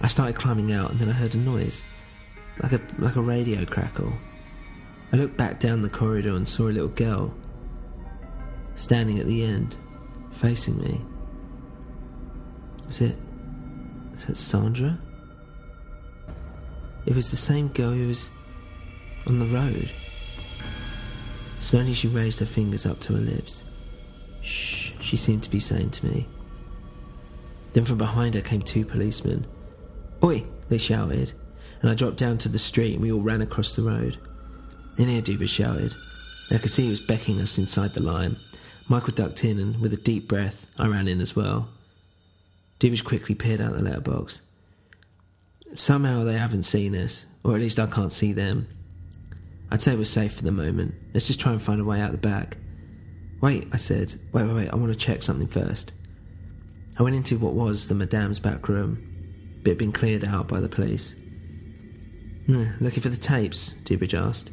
I 0.00 0.08
started 0.08 0.36
climbing 0.36 0.72
out 0.72 0.90
and 0.90 0.98
then 1.00 1.10
I 1.10 1.12
heard 1.12 1.34
a 1.34 1.38
noise, 1.38 1.84
like 2.62 2.72
a, 2.72 2.80
like 2.98 3.16
a 3.16 3.22
radio 3.22 3.64
crackle. 3.64 4.12
I 5.12 5.16
looked 5.16 5.36
back 5.36 5.60
down 5.60 5.82
the 5.82 5.88
corridor 5.88 6.34
and 6.34 6.48
saw 6.48 6.64
a 6.64 6.72
little 6.72 6.88
girl 6.88 7.34
standing 8.74 9.18
at 9.18 9.26
the 9.26 9.44
end, 9.44 9.76
facing 10.32 10.78
me. 10.78 11.00
Is 12.94 13.00
it. 13.00 13.16
Is 14.14 14.28
it 14.28 14.36
Sandra? 14.36 14.96
It 17.06 17.16
was 17.16 17.28
the 17.28 17.36
same 17.36 17.66
girl 17.66 17.90
who 17.90 18.06
was 18.06 18.30
on 19.26 19.40
the 19.40 19.46
road. 19.46 19.90
Slowly 21.58 21.92
she 21.92 22.06
raised 22.06 22.38
her 22.38 22.46
fingers 22.46 22.86
up 22.86 23.00
to 23.00 23.14
her 23.14 23.20
lips. 23.20 23.64
Shh, 24.42 24.92
she 25.00 25.16
seemed 25.16 25.42
to 25.42 25.50
be 25.50 25.58
saying 25.58 25.90
to 25.90 26.06
me. 26.06 26.28
Then 27.72 27.84
from 27.84 27.98
behind 27.98 28.36
her 28.36 28.40
came 28.40 28.62
two 28.62 28.84
policemen. 28.84 29.44
Oi, 30.22 30.44
they 30.68 30.78
shouted, 30.78 31.32
and 31.80 31.90
I 31.90 31.94
dropped 31.94 32.18
down 32.18 32.38
to 32.38 32.48
the 32.48 32.60
street 32.60 32.92
and 32.92 33.02
we 33.02 33.10
all 33.10 33.20
ran 33.20 33.42
across 33.42 33.74
the 33.74 33.82
road. 33.82 34.18
In 34.98 35.08
here, 35.08 35.20
Dewbridge 35.20 35.50
shouted. 35.50 35.96
I 36.52 36.58
could 36.58 36.70
see 36.70 36.84
he 36.84 36.90
was 36.90 37.00
beckoning 37.00 37.40
us 37.40 37.58
inside 37.58 37.94
the 37.94 38.00
line. 38.00 38.36
Michael 38.86 39.14
ducked 39.14 39.42
in, 39.42 39.58
and 39.58 39.80
with 39.80 39.92
a 39.92 39.96
deep 39.96 40.28
breath, 40.28 40.68
I 40.78 40.86
ran 40.86 41.08
in 41.08 41.20
as 41.20 41.34
well. 41.34 41.70
Dewbridge 42.78 43.04
quickly 43.04 43.34
peered 43.34 43.60
out 43.60 43.74
the 43.74 43.82
letterbox. 43.82 44.40
Somehow 45.74 46.24
they 46.24 46.38
haven't 46.38 46.62
seen 46.62 46.94
us, 46.94 47.26
or 47.42 47.54
at 47.54 47.60
least 47.60 47.78
I 47.78 47.86
can't 47.86 48.12
see 48.12 48.32
them. 48.32 48.68
I'd 49.70 49.82
say 49.82 49.96
we're 49.96 50.04
safe 50.04 50.34
for 50.34 50.44
the 50.44 50.52
moment. 50.52 50.94
Let's 51.12 51.26
just 51.26 51.40
try 51.40 51.52
and 51.52 51.60
find 51.60 51.80
a 51.80 51.84
way 51.84 52.00
out 52.00 52.12
the 52.12 52.18
back. 52.18 52.58
Wait, 53.40 53.68
I 53.72 53.76
said. 53.76 54.14
Wait, 54.32 54.44
wait, 54.44 54.54
wait, 54.54 54.70
I 54.70 54.76
want 54.76 54.92
to 54.92 54.98
check 54.98 55.22
something 55.22 55.48
first. 55.48 55.92
I 56.96 57.02
went 57.02 57.16
into 57.16 57.38
what 57.38 57.54
was 57.54 57.88
the 57.88 57.94
Madame's 57.94 58.38
back 58.38 58.68
room, 58.68 59.02
but 59.62 59.70
it 59.70 59.72
had 59.72 59.78
been 59.78 59.92
cleared 59.92 60.24
out 60.24 60.46
by 60.46 60.60
the 60.60 60.68
police. 60.68 61.16
Hmm, 62.46 62.66
looking 62.80 63.02
for 63.02 63.08
the 63.08 63.16
tapes? 63.16 63.72
Dewbridge 63.84 64.14
asked. 64.14 64.52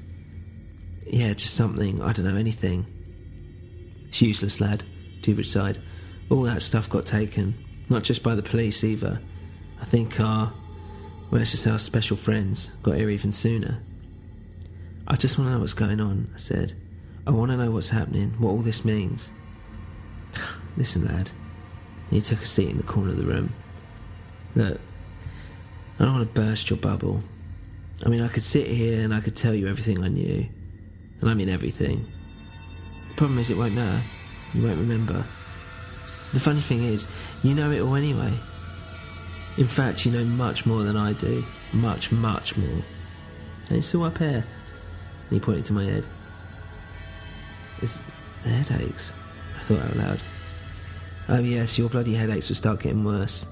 Yeah, 1.05 1.33
just 1.33 1.53
something. 1.53 2.01
I 2.01 2.13
don't 2.13 2.25
know, 2.25 2.35
anything. 2.35 2.85
It's 4.07 4.21
useless, 4.21 4.59
lad, 4.59 4.83
Dewbridge 5.21 5.49
sighed. 5.49 5.77
All 6.29 6.41
that 6.43 6.61
stuff 6.61 6.89
got 6.89 7.05
taken. 7.05 7.53
Not 7.91 8.03
just 8.03 8.23
by 8.23 8.35
the 8.35 8.41
police 8.41 8.85
either. 8.85 9.19
I 9.81 9.83
think 9.83 10.17
our, 10.21 10.53
well, 11.29 11.39
let's 11.39 11.51
just 11.51 11.63
say 11.63 11.71
our 11.71 11.77
special 11.77 12.15
friends 12.15 12.71
got 12.83 12.95
here 12.95 13.09
even 13.09 13.33
sooner. 13.33 13.83
I 15.09 15.17
just 15.17 15.37
want 15.37 15.49
to 15.49 15.55
know 15.55 15.59
what's 15.59 15.73
going 15.73 15.99
on, 15.99 16.31
I 16.33 16.37
said. 16.37 16.71
I 17.27 17.31
want 17.31 17.51
to 17.51 17.57
know 17.57 17.69
what's 17.69 17.89
happening, 17.89 18.29
what 18.39 18.51
all 18.51 18.59
this 18.59 18.85
means. 18.85 19.29
Listen, 20.77 21.05
lad. 21.05 21.31
He 22.09 22.21
took 22.21 22.41
a 22.41 22.45
seat 22.45 22.69
in 22.69 22.77
the 22.77 22.83
corner 22.83 23.09
of 23.09 23.17
the 23.17 23.25
room. 23.25 23.51
Look, 24.55 24.79
I 25.99 26.05
don't 26.05 26.13
want 26.13 26.33
to 26.33 26.41
burst 26.41 26.69
your 26.69 26.79
bubble. 26.79 27.21
I 28.05 28.07
mean, 28.07 28.21
I 28.21 28.29
could 28.29 28.43
sit 28.43 28.67
here 28.67 29.01
and 29.01 29.13
I 29.13 29.19
could 29.19 29.35
tell 29.35 29.53
you 29.53 29.67
everything 29.67 30.01
I 30.01 30.07
knew. 30.07 30.47
And 31.19 31.29
I 31.29 31.33
mean 31.33 31.49
everything. 31.49 32.09
The 33.09 33.15
problem 33.15 33.37
is, 33.37 33.49
it 33.49 33.57
won't 33.57 33.73
matter. 33.73 34.01
You 34.53 34.63
won't 34.63 34.79
remember. 34.79 35.25
The 36.33 36.39
funny 36.39 36.61
thing 36.61 36.83
is, 36.83 37.07
you 37.43 37.53
know 37.53 37.71
it 37.71 37.81
all 37.81 37.95
anyway. 37.95 38.31
In 39.57 39.67
fact, 39.67 40.05
you 40.05 40.11
know 40.11 40.23
much 40.23 40.65
more 40.65 40.83
than 40.83 40.95
I 40.95 41.13
do. 41.13 41.45
Much, 41.73 42.11
much 42.11 42.55
more. 42.55 42.83
And 43.67 43.77
it's 43.77 43.93
all 43.93 44.05
up 44.05 44.17
here. 44.17 44.45
And 45.29 45.31
he 45.31 45.39
pointed 45.39 45.65
to 45.65 45.73
my 45.73 45.85
head. 45.85 46.05
It's 47.81 48.01
the 48.43 48.49
headaches, 48.49 49.13
I 49.57 49.63
thought 49.63 49.81
out 49.81 49.95
loud. 49.97 50.21
Oh, 51.27 51.39
yes, 51.39 51.77
your 51.77 51.89
bloody 51.89 52.13
headaches 52.13 52.49
will 52.49 52.55
start 52.55 52.81
getting 52.81 53.03
worse. 53.03 53.47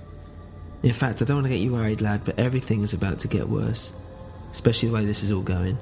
In 0.83 0.93
fact, 0.93 1.21
I 1.21 1.25
don't 1.25 1.37
want 1.37 1.45
to 1.45 1.49
get 1.49 1.59
you 1.59 1.73
worried, 1.73 2.01
lad, 2.01 2.23
but 2.23 2.39
everything 2.39 2.81
is 2.81 2.93
about 2.93 3.19
to 3.19 3.27
get 3.27 3.49
worse. 3.49 3.91
especially 4.51 4.89
the 4.89 4.95
way 4.95 5.05
this 5.05 5.23
is 5.23 5.31
all 5.31 5.41
going. 5.41 5.77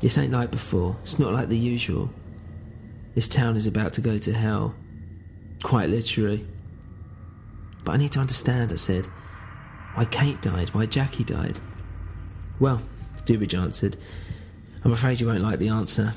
This 0.00 0.18
ain't 0.18 0.32
like 0.32 0.50
before, 0.50 0.96
it's 1.02 1.18
not 1.18 1.32
like 1.32 1.48
the 1.48 1.56
usual. 1.56 2.10
This 3.14 3.28
town 3.28 3.56
is 3.56 3.66
about 3.66 3.92
to 3.94 4.00
go 4.00 4.18
to 4.18 4.32
hell. 4.32 4.74
Quite 5.64 5.88
literally. 5.88 6.46
But 7.84 7.92
I 7.92 7.96
need 7.96 8.12
to 8.12 8.20
understand, 8.20 8.70
I 8.70 8.76
said. 8.76 9.06
Why 9.94 10.04
Kate 10.04 10.40
died, 10.42 10.68
why 10.74 10.84
Jackie 10.84 11.24
died. 11.24 11.58
Well, 12.60 12.82
Dewbridge 13.24 13.54
answered, 13.54 13.96
I'm 14.84 14.92
afraid 14.92 15.20
you 15.20 15.26
won't 15.26 15.40
like 15.40 15.58
the 15.58 15.70
answer. 15.70 16.12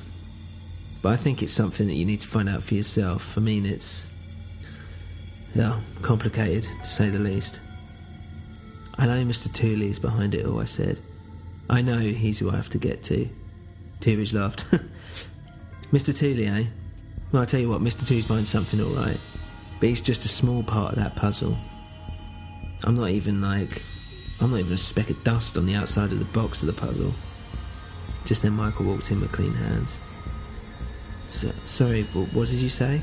But 1.01 1.13
I 1.13 1.15
think 1.15 1.41
it's 1.41 1.53
something 1.53 1.88
that 1.88 1.93
you 1.93 2.03
need 2.03 2.19
to 2.21 2.27
find 2.27 2.49
out 2.49 2.62
for 2.62 2.73
yourself. 2.73 3.38
I 3.38 3.41
mean, 3.41 3.65
it's. 3.65 4.10
Well, 5.55 5.81
complicated, 6.01 6.69
to 6.83 6.88
say 6.88 7.10
the 7.10 7.17
least. 7.17 7.62
I 8.97 9.05
know 9.05 9.23
Mr. 9.23 9.51
Tooley 9.51 9.89
is 9.89 9.97
behind 9.97 10.36
it 10.36 10.45
all, 10.45 10.60
I 10.60 10.65
said. 10.65 10.99
I 11.69 11.81
know 11.81 11.99
he's 11.99 12.39
who 12.39 12.51
I 12.51 12.57
have 12.57 12.69
to 12.69 12.77
get 12.77 13.01
to. 13.03 13.29
Dewbridge 14.01 14.33
laughed. 14.33 14.65
Mr. 15.93 16.15
Tooley, 16.15 16.47
eh? 16.47 16.65
Well, 17.31 17.43
I 17.43 17.45
tell 17.45 17.62
you 17.62 17.69
what, 17.69 17.81
Mr. 17.81 18.05
Two's 18.05 18.25
behind 18.25 18.47
something 18.47 18.81
alright. 18.81 19.19
But 19.79 19.89
he's 19.89 20.01
just 20.01 20.25
a 20.25 20.29
small 20.29 20.63
part 20.63 20.93
of 20.93 20.99
that 20.99 21.15
puzzle. 21.15 21.57
I'm 22.83 22.95
not 22.95 23.09
even 23.09 23.41
like. 23.41 23.81
I'm 24.39 24.51
not 24.51 24.59
even 24.59 24.73
a 24.73 24.77
speck 24.77 25.09
of 25.09 25.23
dust 25.23 25.57
on 25.57 25.65
the 25.65 25.75
outside 25.75 26.11
of 26.11 26.19
the 26.19 26.25
box 26.25 26.61
of 26.61 26.67
the 26.67 26.73
puzzle. 26.73 27.11
Just 28.25 28.43
then 28.43 28.53
Michael 28.53 28.85
walked 28.85 29.09
in 29.09 29.19
with 29.21 29.31
clean 29.31 29.53
hands. 29.53 29.99
So, 31.27 31.51
sorry, 31.65 32.03
what 32.03 32.47
did 32.47 32.59
you 32.59 32.69
say? 32.69 33.01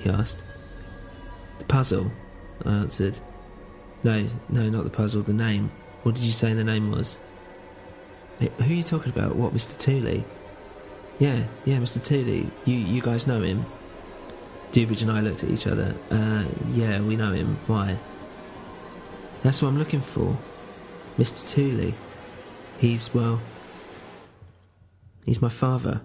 He 0.00 0.10
asked. 0.10 0.42
The 1.58 1.64
puzzle, 1.64 2.10
I 2.64 2.72
answered. 2.72 3.18
No, 4.02 4.28
no, 4.48 4.68
not 4.68 4.84
the 4.84 4.90
puzzle, 4.90 5.22
the 5.22 5.32
name. 5.32 5.70
What 6.02 6.14
did 6.14 6.24
you 6.24 6.32
say 6.32 6.52
the 6.52 6.64
name 6.64 6.90
was? 6.90 7.16
Who 8.38 8.48
are 8.60 8.66
you 8.66 8.82
talking 8.82 9.12
about? 9.12 9.36
What, 9.36 9.54
Mr. 9.54 9.78
Tooley? 9.78 10.24
Yeah, 11.18 11.44
yeah, 11.64 11.78
Mr. 11.78 12.02
Tooley. 12.02 12.50
You, 12.64 12.74
you 12.74 13.00
guys 13.00 13.26
know 13.26 13.42
him? 13.42 13.64
Dewbridge 14.74 15.02
and 15.02 15.12
I 15.12 15.20
looked 15.20 15.44
at 15.44 15.50
each 15.50 15.68
other. 15.68 15.94
Uh, 16.10 16.42
yeah, 16.72 17.00
we 17.00 17.14
know 17.14 17.32
him. 17.32 17.56
Why? 17.68 17.96
That's 19.44 19.62
what 19.62 19.68
I'm 19.68 19.78
looking 19.78 20.00
for. 20.00 20.36
Mr. 21.16 21.48
Tooley. 21.48 21.94
He's, 22.78 23.14
well, 23.14 23.40
he's 25.24 25.40
my 25.40 25.48
father. 25.48 26.00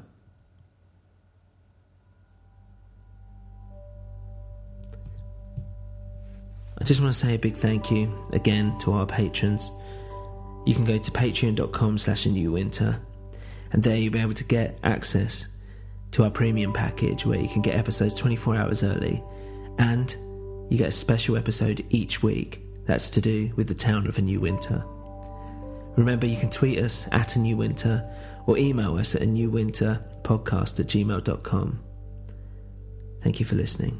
I 6.77 6.83
just 6.83 7.01
want 7.01 7.11
to 7.11 7.19
say 7.19 7.33
a 7.33 7.39
big 7.39 7.55
thank 7.55 7.89
you 7.89 8.23
again 8.33 8.77
to 8.81 8.93
our 8.93 9.07
patrons. 9.07 9.71
You 10.67 10.75
can 10.75 10.85
go 10.85 10.99
to 10.99 11.09
patreon.com 11.09 11.97
slash 11.97 12.27
a 12.27 12.29
new 12.29 12.51
winter 12.51 13.01
and 13.71 13.81
there 13.81 13.97
you'll 13.97 14.13
be 14.13 14.19
able 14.19 14.33
to 14.33 14.43
get 14.43 14.77
access 14.83 15.47
to 16.11 16.23
our 16.23 16.31
premium 16.31 16.73
package 16.73 17.25
where 17.25 17.39
you 17.39 17.47
can 17.47 17.61
get 17.61 17.75
episodes 17.75 18.13
24 18.13 18.55
hours 18.55 18.83
early 18.83 19.23
and 19.77 20.15
you 20.69 20.77
get 20.77 20.89
a 20.89 20.91
special 20.91 21.37
episode 21.37 21.85
each 21.89 22.21
week 22.21 22.61
that's 22.85 23.09
to 23.11 23.21
do 23.21 23.51
with 23.55 23.67
the 23.67 23.75
town 23.75 24.07
of 24.07 24.17
a 24.17 24.21
new 24.21 24.39
winter. 24.39 24.83
Remember, 25.95 26.25
you 26.25 26.37
can 26.37 26.49
tweet 26.49 26.79
us 26.79 27.07
at 27.11 27.35
a 27.35 27.39
new 27.39 27.57
winter 27.57 28.07
or 28.47 28.57
email 28.57 28.97
us 28.97 29.15
at 29.15 29.21
a 29.21 29.25
new 29.25 29.49
winter 29.49 30.03
podcast 30.23 30.79
at 30.79 30.87
gmail.com. 30.87 31.79
Thank 33.21 33.39
you 33.39 33.45
for 33.45 33.55
listening. 33.55 33.99